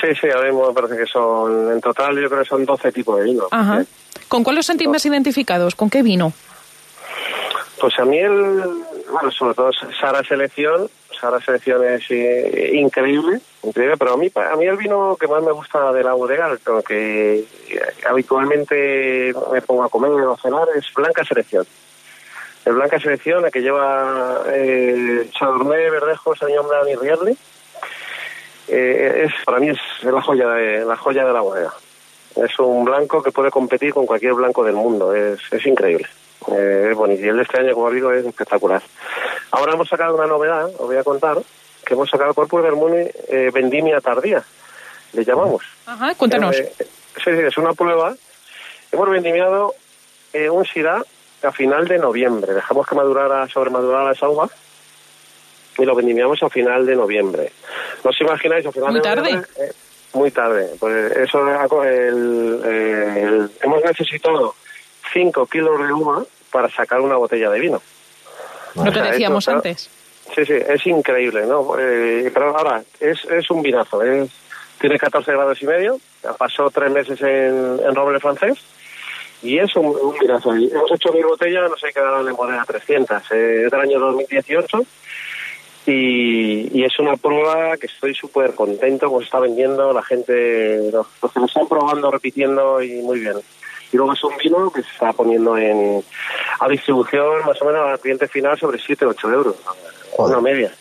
Sí, 0.00 0.08
sí, 0.18 0.28
ahora 0.32 0.46
mismo 0.46 0.68
me 0.68 0.72
parece 0.72 0.96
que 0.96 1.06
son, 1.06 1.72
en 1.72 1.80
total 1.80 2.18
yo 2.18 2.28
creo 2.28 2.42
que 2.42 2.48
son 2.48 2.64
12 2.64 2.92
tipos 2.92 3.18
de 3.18 3.24
vino. 3.24 3.44
Ajá. 3.50 3.84
¿Con 4.28 4.44
cuál 4.44 4.58
os 4.58 4.66
sentís 4.66 4.88
más 4.88 5.04
identificados? 5.04 5.74
¿Con 5.74 5.90
qué 5.90 6.02
vino? 6.02 6.32
Pues 7.80 7.98
a 7.98 8.04
mí 8.04 8.18
el, 8.18 8.62
bueno, 9.10 9.30
sobre 9.30 9.54
todo 9.54 9.70
Sara 10.00 10.22
Selección, 10.22 10.88
Sara 11.24 11.40
Selección 11.40 11.82
es 11.82 12.04
eh, 12.10 12.72
increíble, 12.74 13.40
pero 13.72 14.12
a 14.12 14.16
mí, 14.18 14.30
a 14.34 14.56
mí 14.56 14.66
el 14.66 14.76
vino 14.76 15.16
que 15.18 15.26
más 15.26 15.42
me 15.42 15.52
gusta 15.52 15.90
de 15.90 16.04
la 16.04 16.12
bodega, 16.12 16.54
que 16.86 17.46
habitualmente 18.06 19.32
me 19.50 19.62
pongo 19.62 19.84
a 19.84 19.88
comer 19.88 20.10
o 20.10 20.34
a 20.34 20.36
cenar, 20.36 20.68
es 20.76 20.84
Blanca 20.92 21.24
Selección. 21.24 21.66
El 22.66 22.74
Blanca 22.74 23.00
Selección, 23.00 23.40
la 23.40 23.50
que 23.50 23.62
lleva 23.62 24.42
eh, 24.52 25.26
Chardonnay, 25.30 25.88
Verdejo, 25.88 26.36
Sauvignon 26.36 26.68
Blanc 26.68 26.88
y 26.90 26.94
Rierle, 26.96 27.36
eh, 28.68 29.24
es 29.24 29.32
para 29.46 29.60
mí 29.60 29.70
es 29.70 29.78
la 30.02 30.20
joya 30.20 30.48
de 30.50 30.84
la 30.84 30.96
joya 30.98 31.24
de 31.24 31.32
la 31.32 31.40
bodega. 31.40 31.72
Es 32.36 32.58
un 32.58 32.84
blanco 32.84 33.22
que 33.22 33.32
puede 33.32 33.50
competir 33.50 33.94
con 33.94 34.04
cualquier 34.04 34.34
blanco 34.34 34.62
del 34.62 34.74
mundo. 34.74 35.14
Es, 35.14 35.40
es 35.50 35.64
increíble. 35.64 36.06
Eh, 36.52 36.88
es 36.90 36.96
bonito. 36.96 37.24
Y 37.24 37.28
el 37.28 37.36
de 37.36 37.42
este 37.42 37.60
año, 37.60 37.74
como 37.74 37.90
digo, 37.90 38.12
es 38.12 38.24
espectacular. 38.24 38.82
Ahora 39.50 39.74
hemos 39.74 39.88
sacado 39.88 40.14
una 40.14 40.26
novedad, 40.26 40.66
os 40.66 40.86
voy 40.86 40.96
a 40.96 41.04
contar, 41.04 41.38
que 41.84 41.94
hemos 41.94 42.10
sacado 42.10 42.34
del 42.62 42.72
Muni 42.72 43.06
eh, 43.28 43.50
Vendimia 43.52 44.00
Tardía, 44.00 44.42
le 45.12 45.24
llamamos. 45.24 45.64
Ajá, 45.86 46.14
cuéntanos. 46.14 46.56
Eh, 46.56 46.72
sí, 46.78 46.86
sí, 47.24 47.30
es 47.30 47.56
una 47.56 47.72
prueba. 47.72 48.14
Hemos 48.90 49.10
vendimiado 49.10 49.74
eh, 50.32 50.50
un 50.50 50.64
SIDA 50.64 51.02
a 51.42 51.52
final 51.52 51.86
de 51.86 51.98
noviembre. 51.98 52.54
Dejamos 52.54 52.86
que 52.86 52.94
madurara, 52.94 53.48
sobremadurara 53.48 54.12
esa 54.12 54.28
uva 54.28 54.48
y 55.78 55.84
lo 55.84 55.94
vendimiamos 55.94 56.42
a 56.42 56.48
final 56.48 56.86
de 56.86 56.96
noviembre. 56.96 57.52
¿No 58.02 58.10
os 58.10 58.20
imagináis 58.20 58.66
a 58.66 58.72
final 58.72 58.90
muy 58.90 59.00
de 59.00 59.02
tarde. 59.02 59.22
noviembre? 59.22 59.50
Eh, 59.58 59.72
muy 60.14 60.30
tarde. 60.30 60.70
Pues 60.78 61.16
eso 61.16 61.40
el, 61.84 62.62
el, 62.64 63.50
hemos 63.62 63.84
necesitado 63.84 64.54
5 65.14 65.46
kilos 65.46 65.78
de 65.78 65.92
uva 65.92 66.24
para 66.52 66.68
sacar 66.68 67.00
una 67.00 67.16
botella 67.16 67.48
de 67.48 67.60
vino. 67.60 67.80
Lo 68.74 68.92
que 68.92 69.00
decíamos 69.00 69.48
antes. 69.48 69.88
Sí, 70.34 70.44
sí, 70.44 70.54
es 70.54 70.86
increíble, 70.86 71.46
¿no? 71.46 71.78
Eh, 71.78 72.30
pero 72.32 72.56
ahora, 72.56 72.82
es, 73.00 73.24
es 73.24 73.50
un 73.50 73.62
vinazo. 73.62 74.02
Es, 74.02 74.30
tiene 74.80 74.98
14 74.98 75.32
grados 75.32 75.62
y 75.62 75.66
medio, 75.66 75.98
pasó 76.36 76.70
tres 76.70 76.90
meses 76.90 77.20
en, 77.22 77.80
en 77.82 77.94
roble 77.94 78.20
francés 78.20 78.58
y 79.42 79.58
es 79.58 79.74
un, 79.76 79.86
un 79.86 80.18
vinazo. 80.18 80.52
Hemos 80.52 80.92
hecho 80.92 81.12
mil 81.12 81.24
botellas, 81.24 81.70
no 81.70 81.76
sé 81.76 81.92
qué 81.92 82.00
darán 82.00 82.26
en 82.26 82.34
bodega 82.34 82.64
300, 82.64 83.22
eh, 83.32 83.62
es 83.66 83.70
del 83.70 83.80
año 83.80 84.00
2018 84.00 84.84
y, 85.86 86.78
y, 86.78 86.84
es 86.84 86.98
una 86.98 87.16
prueba 87.16 87.76
que 87.76 87.86
estoy 87.86 88.14
súper 88.14 88.54
contento 88.54 89.06
como 89.06 89.20
se 89.20 89.26
está 89.26 89.38
vendiendo, 89.38 89.92
la 89.92 90.02
gente, 90.02 90.90
los, 90.90 91.06
los, 91.22 91.32
que 91.32 91.40
lo 91.40 91.46
están 91.46 91.68
probando, 91.68 92.10
repitiendo 92.10 92.82
y 92.82 93.02
muy 93.02 93.20
bien. 93.20 93.36
Y 93.94 93.96
luego 93.96 94.12
es 94.12 94.24
un 94.24 94.36
vino 94.38 94.72
que 94.72 94.82
se 94.82 94.88
está 94.90 95.12
poniendo 95.12 95.56
en 95.56 96.02
a 96.58 96.68
distribución 96.68 97.46
más 97.46 97.62
o 97.62 97.64
menos 97.64 97.88
al 97.88 98.00
cliente 98.00 98.26
final 98.26 98.58
sobre 98.58 98.76
7 98.76 99.06
8 99.06 99.30
euros, 99.32 99.54
Joder. 100.16 100.36
una 100.36 100.42
media. 100.42 100.72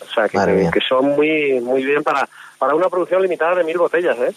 O 0.00 0.12
sea, 0.12 0.28
que, 0.28 0.68
que, 0.72 0.80
son 0.80 1.10
muy 1.10 1.60
muy 1.60 1.84
bien 1.84 2.02
para 2.02 2.28
para 2.58 2.74
una 2.74 2.88
producción 2.88 3.22
limitada 3.22 3.54
de 3.54 3.62
mil 3.62 3.78
botellas, 3.78 4.18
¿eh? 4.18 4.34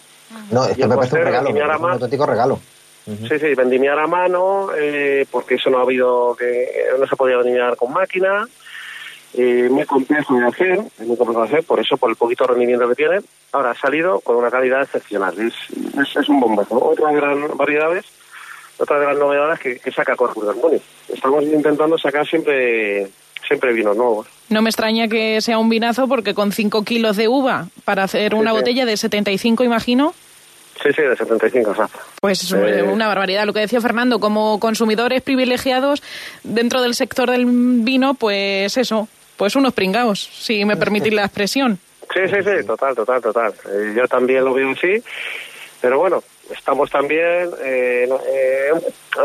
No, 0.51 0.63
es 0.65 0.77
que 0.77 0.85
me 0.85 0.95
parece 0.95 1.15
un 1.15 1.23
regalo, 1.23 1.49
me 1.51 1.59
parece 1.59 1.83
un 1.83 1.91
auténtico 1.91 2.25
regalo. 2.27 2.59
Uh 3.07 3.11
-huh. 3.13 3.29
Sí, 3.29 3.39
sí, 3.39 3.55
vendimiar 3.55 3.97
a 3.97 4.05
mano, 4.05 4.69
eh, 4.77 5.25
porque 5.31 5.55
eso 5.55 5.71
no 5.71 5.79
ha 5.79 5.81
habido, 5.81 6.35
que 6.35 6.67
no 6.99 7.07
se 7.07 7.15
podía 7.15 7.37
vendimiar 7.37 7.77
con 7.77 7.91
máquina, 7.91 8.47
eh, 9.33 9.67
muy 9.69 9.85
complejo 9.85 10.35
de 10.35 10.45
hacer, 10.47 10.79
es 10.99 11.07
muy 11.07 11.17
complejo 11.17 11.41
de 11.41 11.47
hacer, 11.47 11.63
por 11.63 11.79
eso, 11.79 11.97
por 11.97 12.09
el 12.09 12.15
poquito 12.15 12.45
rendimiento 12.45 12.87
que 12.89 12.95
tiene. 12.95 13.19
Ahora 13.51 13.71
ha 13.71 13.75
salido 13.75 14.19
con 14.21 14.35
una 14.35 14.49
calidad 14.49 14.83
excepcional, 14.83 15.33
es, 15.39 15.53
es, 15.99 16.15
es 16.15 16.29
un 16.29 16.39
bombazo. 16.39 16.83
Otras 16.83 17.13
gran 17.15 17.57
variedades, 17.57 18.05
otras 18.77 19.01
gran 19.01 19.19
novedades 19.19 19.59
que, 19.59 19.79
que 19.79 19.91
saca 19.91 20.15
Corpus 20.15 20.47
Harmony. 20.47 20.79
Estamos 21.07 21.43
intentando 21.43 21.97
sacar 21.97 22.27
siempre 22.27 23.09
siempre 23.49 23.73
vinos 23.73 23.97
nuevos. 23.97 24.27
No 24.49 24.61
me 24.61 24.69
extraña 24.69 25.07
que 25.07 25.41
sea 25.41 25.57
un 25.57 25.69
vinazo 25.69 26.07
porque 26.07 26.33
con 26.33 26.51
5 26.51 26.83
kilos 26.83 27.17
de 27.17 27.27
uva 27.27 27.67
para 27.83 28.03
hacer 28.03 28.35
una 28.35 28.51
sí, 28.51 28.57
botella 28.57 28.85
de 28.85 28.95
75, 28.95 29.63
imagino. 29.63 30.13
Sí, 30.81 30.89
sí, 30.95 31.01
de 31.01 31.15
75, 31.15 31.71
exacto. 31.71 31.99
Pues 32.21 32.51
eh... 32.53 32.83
una 32.83 33.07
barbaridad. 33.07 33.45
Lo 33.45 33.53
que 33.53 33.59
decía 33.59 33.81
Fernando, 33.81 34.19
como 34.19 34.59
consumidores 34.59 35.21
privilegiados 35.21 36.01
dentro 36.43 36.81
del 36.81 36.95
sector 36.95 37.29
del 37.29 37.45
vino, 37.47 38.13
pues 38.13 38.77
eso, 38.77 39.09
pues 39.39 39.55
unos 39.55 39.73
pringaos, 39.73 40.19
si 40.19 40.65
me 40.65 40.75
permitís 40.75 41.13
la 41.13 41.23
expresión. 41.23 41.79
Sí, 42.13 42.19
sí, 42.27 42.43
sí, 42.43 42.67
total, 42.67 42.93
total, 42.93 43.21
total. 43.21 43.53
Eh, 43.71 43.93
yo 43.95 44.05
también 44.05 44.43
lo 44.43 44.53
veo 44.53 44.71
así, 44.71 45.01
pero 45.79 45.97
bueno, 45.97 46.21
estamos 46.51 46.91
también, 46.91 47.49
eh, 47.63 48.09
eh, 48.27 48.71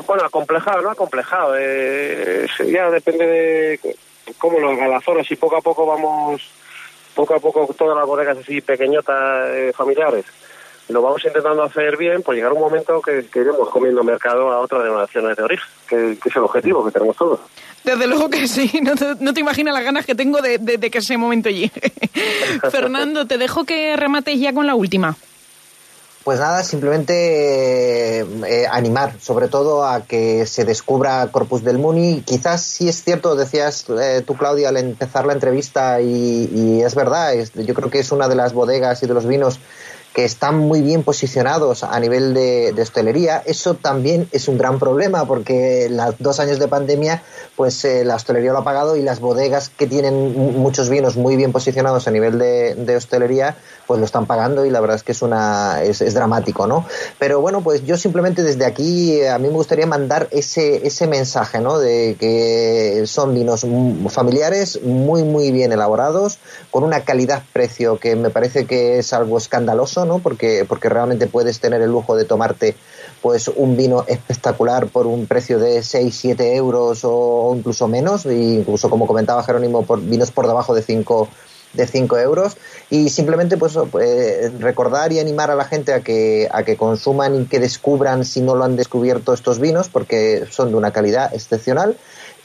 bueno, 0.06 0.24
acomplejado, 0.24 0.82
¿no? 0.82 0.90
Acomplejado. 0.90 1.56
Eh, 1.58 2.46
ya 2.64 2.90
depende 2.90 3.26
de 3.26 3.80
cómo 4.38 4.60
lo 4.60 4.70
haga 4.70 4.86
la 4.86 5.00
zona, 5.00 5.24
si 5.24 5.34
poco 5.34 5.56
a 5.56 5.62
poco 5.62 5.84
vamos, 5.84 6.48
poco 7.16 7.34
a 7.34 7.40
poco 7.40 7.74
todas 7.76 7.96
las 7.98 8.06
bodegas 8.06 8.38
así 8.38 8.60
pequeñotas, 8.60 9.50
eh, 9.50 9.72
familiares, 9.74 10.26
lo 10.88 11.02
vamos 11.02 11.24
intentando 11.24 11.62
hacer 11.62 11.96
bien, 11.96 12.22
pues 12.22 12.36
llegar 12.36 12.52
un 12.52 12.60
momento 12.60 13.00
que, 13.00 13.26
que 13.26 13.40
iremos 13.40 13.68
comiendo 13.70 14.04
mercado 14.04 14.50
a 14.52 14.60
otras 14.60 14.82
denominaciones 14.82 15.36
de 15.36 15.42
origen, 15.42 15.66
que, 15.88 16.18
que, 16.22 16.28
es 16.28 16.36
el 16.36 16.42
objetivo 16.42 16.84
que 16.84 16.90
tenemos 16.90 17.16
todos. 17.16 17.40
Desde 17.84 18.06
luego 18.06 18.28
que 18.28 18.46
sí, 18.48 18.70
no 18.82 18.94
te, 18.94 19.14
no 19.20 19.32
te 19.32 19.40
imaginas 19.40 19.74
las 19.74 19.84
ganas 19.84 20.06
que 20.06 20.14
tengo 20.14 20.40
de, 20.42 20.58
de, 20.58 20.78
de 20.78 20.90
que 20.90 20.98
ese 20.98 21.16
momento 21.16 21.48
llegue. 21.48 21.92
Fernando, 22.70 23.26
te 23.26 23.38
dejo 23.38 23.64
que 23.64 23.96
remates 23.96 24.38
ya 24.38 24.52
con 24.52 24.66
la 24.66 24.74
última. 24.74 25.16
Pues 26.24 26.40
nada, 26.40 26.62
simplemente 26.64 28.20
eh, 28.20 28.66
animar, 28.70 29.20
sobre 29.20 29.48
todo 29.48 29.84
a 29.84 30.06
que 30.06 30.46
se 30.46 30.64
descubra 30.64 31.28
Corpus 31.30 31.62
del 31.62 31.76
Muni. 31.76 32.22
Quizás 32.22 32.62
sí 32.62 32.88
es 32.88 33.04
cierto, 33.04 33.36
decías 33.36 33.84
eh, 33.90 34.22
tú, 34.26 34.34
Claudia, 34.34 34.70
al 34.70 34.78
empezar 34.78 35.26
la 35.26 35.34
entrevista, 35.34 36.00
y, 36.00 36.48
y 36.50 36.80
es 36.82 36.94
verdad, 36.94 37.34
es, 37.34 37.52
yo 37.52 37.74
creo 37.74 37.90
que 37.90 37.98
es 37.98 38.10
una 38.10 38.26
de 38.26 38.36
las 38.36 38.54
bodegas 38.54 39.02
y 39.02 39.06
de 39.06 39.12
los 39.12 39.26
vinos 39.26 39.60
que 40.14 40.24
están 40.24 40.58
muy 40.58 40.80
bien 40.80 41.02
posicionados 41.02 41.82
a 41.82 41.98
nivel 41.98 42.34
de, 42.34 42.72
hostelería. 42.80 43.42
Eso 43.44 43.74
también 43.74 44.28
es 44.30 44.46
un 44.46 44.56
gran 44.56 44.78
problema 44.78 45.26
porque 45.26 45.88
los 45.90 46.14
dos 46.20 46.38
años 46.38 46.60
de 46.60 46.68
pandemia, 46.68 47.22
pues 47.56 47.84
eh, 47.84 48.04
la 48.04 48.14
hostelería 48.14 48.52
lo 48.52 48.58
ha 48.58 48.64
pagado 48.64 48.96
y 48.96 49.02
las 49.02 49.18
bodegas 49.18 49.70
que 49.70 49.88
tienen 49.88 50.54
muchos 50.56 50.88
vinos 50.88 51.16
muy 51.16 51.34
bien 51.34 51.50
posicionados 51.50 52.06
a 52.06 52.12
nivel 52.12 52.38
de, 52.38 52.96
hostelería, 52.96 53.56
pues 53.86 54.00
lo 54.00 54.06
están 54.06 54.26
pagando 54.26 54.64
y 54.64 54.70
la 54.70 54.80
verdad 54.80 54.96
es 54.96 55.02
que 55.02 55.12
es 55.12 55.22
una 55.22 55.82
es, 55.82 56.14
dramático, 56.14 56.66
¿no? 56.66 56.84
Pero 57.18 57.40
bueno, 57.40 57.62
pues 57.62 57.84
yo 57.84 57.96
simplemente 57.96 58.42
desde 58.42 58.64
aquí 58.64 59.24
a 59.24 59.38
mí 59.38 59.48
me 59.48 59.54
gustaría 59.54 59.86
mandar 59.86 60.28
ese 60.30 60.86
ese 60.86 61.06
mensaje, 61.06 61.60
¿no? 61.60 61.78
De 61.78 62.16
que 62.18 63.04
son 63.06 63.34
vinos 63.34 63.66
familiares 64.08 64.80
muy 64.82 65.22
muy 65.22 65.50
bien 65.50 65.72
elaborados 65.72 66.38
con 66.70 66.84
una 66.84 67.00
calidad-precio 67.00 67.98
que 67.98 68.16
me 68.16 68.30
parece 68.30 68.66
que 68.66 68.98
es 68.98 69.12
algo 69.12 69.38
escandaloso 69.38 69.94
¿no? 70.04 70.18
Porque, 70.18 70.64
porque 70.68 70.88
realmente 70.88 71.26
puedes 71.26 71.60
tener 71.60 71.80
el 71.82 71.90
lujo 71.90 72.16
de 72.16 72.24
tomarte 72.24 72.74
pues 73.22 73.48
un 73.48 73.76
vino 73.76 74.04
espectacular 74.06 74.88
por 74.88 75.06
un 75.06 75.26
precio 75.26 75.58
de 75.58 75.82
6, 75.82 76.14
7 76.14 76.56
euros 76.56 77.00
o 77.04 77.54
incluso 77.56 77.88
menos, 77.88 78.26
e 78.26 78.34
incluso 78.34 78.90
como 78.90 79.06
comentaba 79.06 79.42
Jerónimo, 79.42 79.84
por 79.84 80.00
vinos 80.00 80.30
por 80.30 80.46
debajo 80.46 80.74
de 80.74 80.82
5 80.82 81.28
de 81.74 81.86
5 81.86 82.18
euros 82.18 82.56
y 82.90 83.10
simplemente 83.10 83.56
pues 83.56 83.76
eh, 84.00 84.50
recordar 84.58 85.12
y 85.12 85.18
animar 85.18 85.50
a 85.50 85.54
la 85.54 85.64
gente 85.64 85.92
a 85.92 86.00
que, 86.00 86.48
a 86.50 86.62
que 86.62 86.76
consuman 86.76 87.34
y 87.34 87.44
que 87.46 87.60
descubran 87.60 88.24
si 88.24 88.40
no 88.40 88.54
lo 88.54 88.64
han 88.64 88.76
descubierto 88.76 89.34
estos 89.34 89.58
vinos 89.58 89.88
porque 89.88 90.46
son 90.50 90.70
de 90.70 90.76
una 90.76 90.92
calidad 90.92 91.34
excepcional 91.34 91.96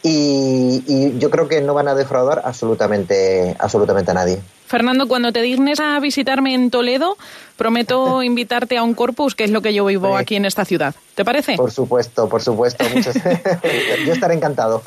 y, 0.04 0.84
y 0.88 1.18
yo 1.20 1.30
creo 1.30 1.48
que 1.48 1.62
no 1.62 1.74
van 1.74 1.88
a 1.88 1.96
defraudar 1.96 2.42
absolutamente, 2.46 3.56
absolutamente 3.60 4.12
a 4.12 4.14
nadie. 4.14 4.40
Fernando, 4.70 5.08
cuando 5.08 5.32
te 5.34 5.42
dignes 5.42 5.80
a 5.80 6.00
visitarme 6.00 6.54
en 6.54 6.70
Toledo, 6.70 7.18
prometo 7.58 8.22
invitarte 8.24 8.78
a 8.78 8.84
un 8.84 8.94
corpus, 8.94 9.34
que 9.36 9.44
es 9.44 9.50
lo 9.52 9.62
que 9.62 9.74
yo 9.74 9.84
vivo 9.86 10.16
Sí. 10.16 10.22
aquí 10.22 10.36
en 10.36 10.46
esta 10.46 10.64
ciudad. 10.64 10.94
¿Te 11.16 11.26
parece? 11.26 11.56
Por 11.56 11.72
supuesto, 11.72 12.30
por 12.30 12.42
supuesto. 12.42 12.86
muchas- 12.94 13.16
yo 14.06 14.14
estaré 14.14 14.36
encantado. 14.36 14.82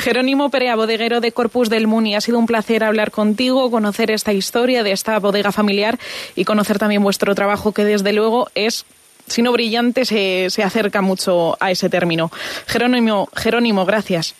Jerónimo 0.00 0.48
Perea, 0.50 0.74
bodeguero 0.74 1.20
de 1.20 1.32
Corpus 1.32 1.68
del 1.68 1.86
Muni, 1.86 2.14
ha 2.16 2.20
sido 2.20 2.38
un 2.38 2.46
placer 2.46 2.82
hablar 2.82 3.10
contigo, 3.10 3.70
conocer 3.70 4.10
esta 4.10 4.32
historia 4.32 4.82
de 4.82 4.92
esta 4.92 5.18
bodega 5.18 5.52
familiar 5.52 5.98
y 6.34 6.44
conocer 6.44 6.78
también 6.78 7.02
vuestro 7.02 7.34
trabajo, 7.34 7.72
que 7.72 7.84
desde 7.84 8.12
luego 8.14 8.48
es, 8.54 8.86
si 9.26 9.42
no 9.42 9.52
brillante, 9.52 10.06
se, 10.06 10.46
se 10.48 10.62
acerca 10.62 11.02
mucho 11.02 11.56
a 11.60 11.70
ese 11.70 11.90
término. 11.90 12.32
Jerónimo, 12.66 13.28
Jerónimo, 13.36 13.84
gracias. 13.84 14.34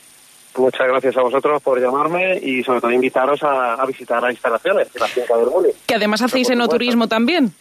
Muchas 0.59 0.87
gracias 0.88 1.16
a 1.16 1.23
vosotros 1.23 1.62
por 1.62 1.81
llamarme 1.81 2.38
y 2.38 2.62
sobre 2.62 2.81
todo 2.81 2.90
invitaros 2.90 3.42
a, 3.42 3.75
a 3.75 3.87
visitar 3.87 4.23
las 4.23 4.33
instalaciones 4.33 4.92
de 4.92 5.01
la 5.01 5.07
finca 5.07 5.37
del 5.37 5.47
Muli. 5.47 5.71
Que 5.87 5.95
además 5.95 6.23
hacéis 6.23 6.51
enoturismo 6.51 7.09
también. 7.09 7.53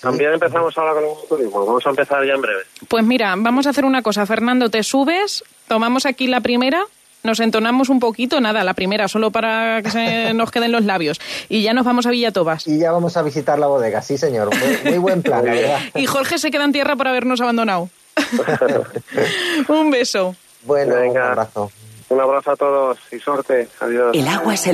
También 0.00 0.34
empezamos 0.34 0.76
ahora 0.76 0.92
con 0.92 1.04
el 1.04 1.28
turismo. 1.28 1.64
Vamos 1.64 1.86
a 1.86 1.90
empezar 1.90 2.26
ya 2.26 2.34
en 2.34 2.42
breve. 2.42 2.62
Pues 2.88 3.04
mira, 3.04 3.34
vamos 3.38 3.66
a 3.66 3.70
hacer 3.70 3.84
una 3.86 4.02
cosa. 4.02 4.26
Fernando, 4.26 4.68
te 4.68 4.82
subes, 4.82 5.42
tomamos 5.66 6.04
aquí 6.04 6.26
la 6.26 6.40
primera, 6.40 6.84
nos 7.22 7.40
entonamos 7.40 7.88
un 7.88 8.00
poquito, 8.00 8.38
nada, 8.38 8.64
la 8.64 8.74
primera, 8.74 9.08
solo 9.08 9.30
para 9.30 9.80
que 9.82 9.90
se 9.90 10.34
nos 10.34 10.50
queden 10.50 10.72
los 10.72 10.84
labios. 10.84 11.20
Y 11.48 11.62
ya 11.62 11.72
nos 11.72 11.86
vamos 11.86 12.04
a 12.04 12.10
Villatobas. 12.10 12.66
Y 12.66 12.78
ya 12.78 12.92
vamos 12.92 13.16
a 13.16 13.22
visitar 13.22 13.58
la 13.58 13.66
bodega, 13.66 14.02
sí 14.02 14.18
señor. 14.18 14.50
Muy, 14.54 14.90
muy 14.90 14.98
buen 14.98 15.22
plan, 15.22 15.44
la 15.46 15.52
verdad. 15.52 15.80
Y 15.94 16.04
Jorge 16.04 16.36
se 16.36 16.50
queda 16.50 16.64
en 16.64 16.72
tierra 16.72 16.96
por 16.96 17.08
habernos 17.08 17.40
abandonado. 17.40 17.88
un 19.68 19.90
beso. 19.90 20.36
Bueno, 20.64 20.96
Venga. 20.96 21.10
un 21.24 21.28
abrazo. 21.30 21.72
Un 22.14 22.20
abrazo 22.20 22.52
a 22.52 22.56
todos 22.56 22.98
y 23.10 23.18
suerte. 23.18 23.68
Adiós. 23.80 24.14
El 24.14 24.28
agua 24.28 24.54
es 24.54 24.64
el 24.68 24.72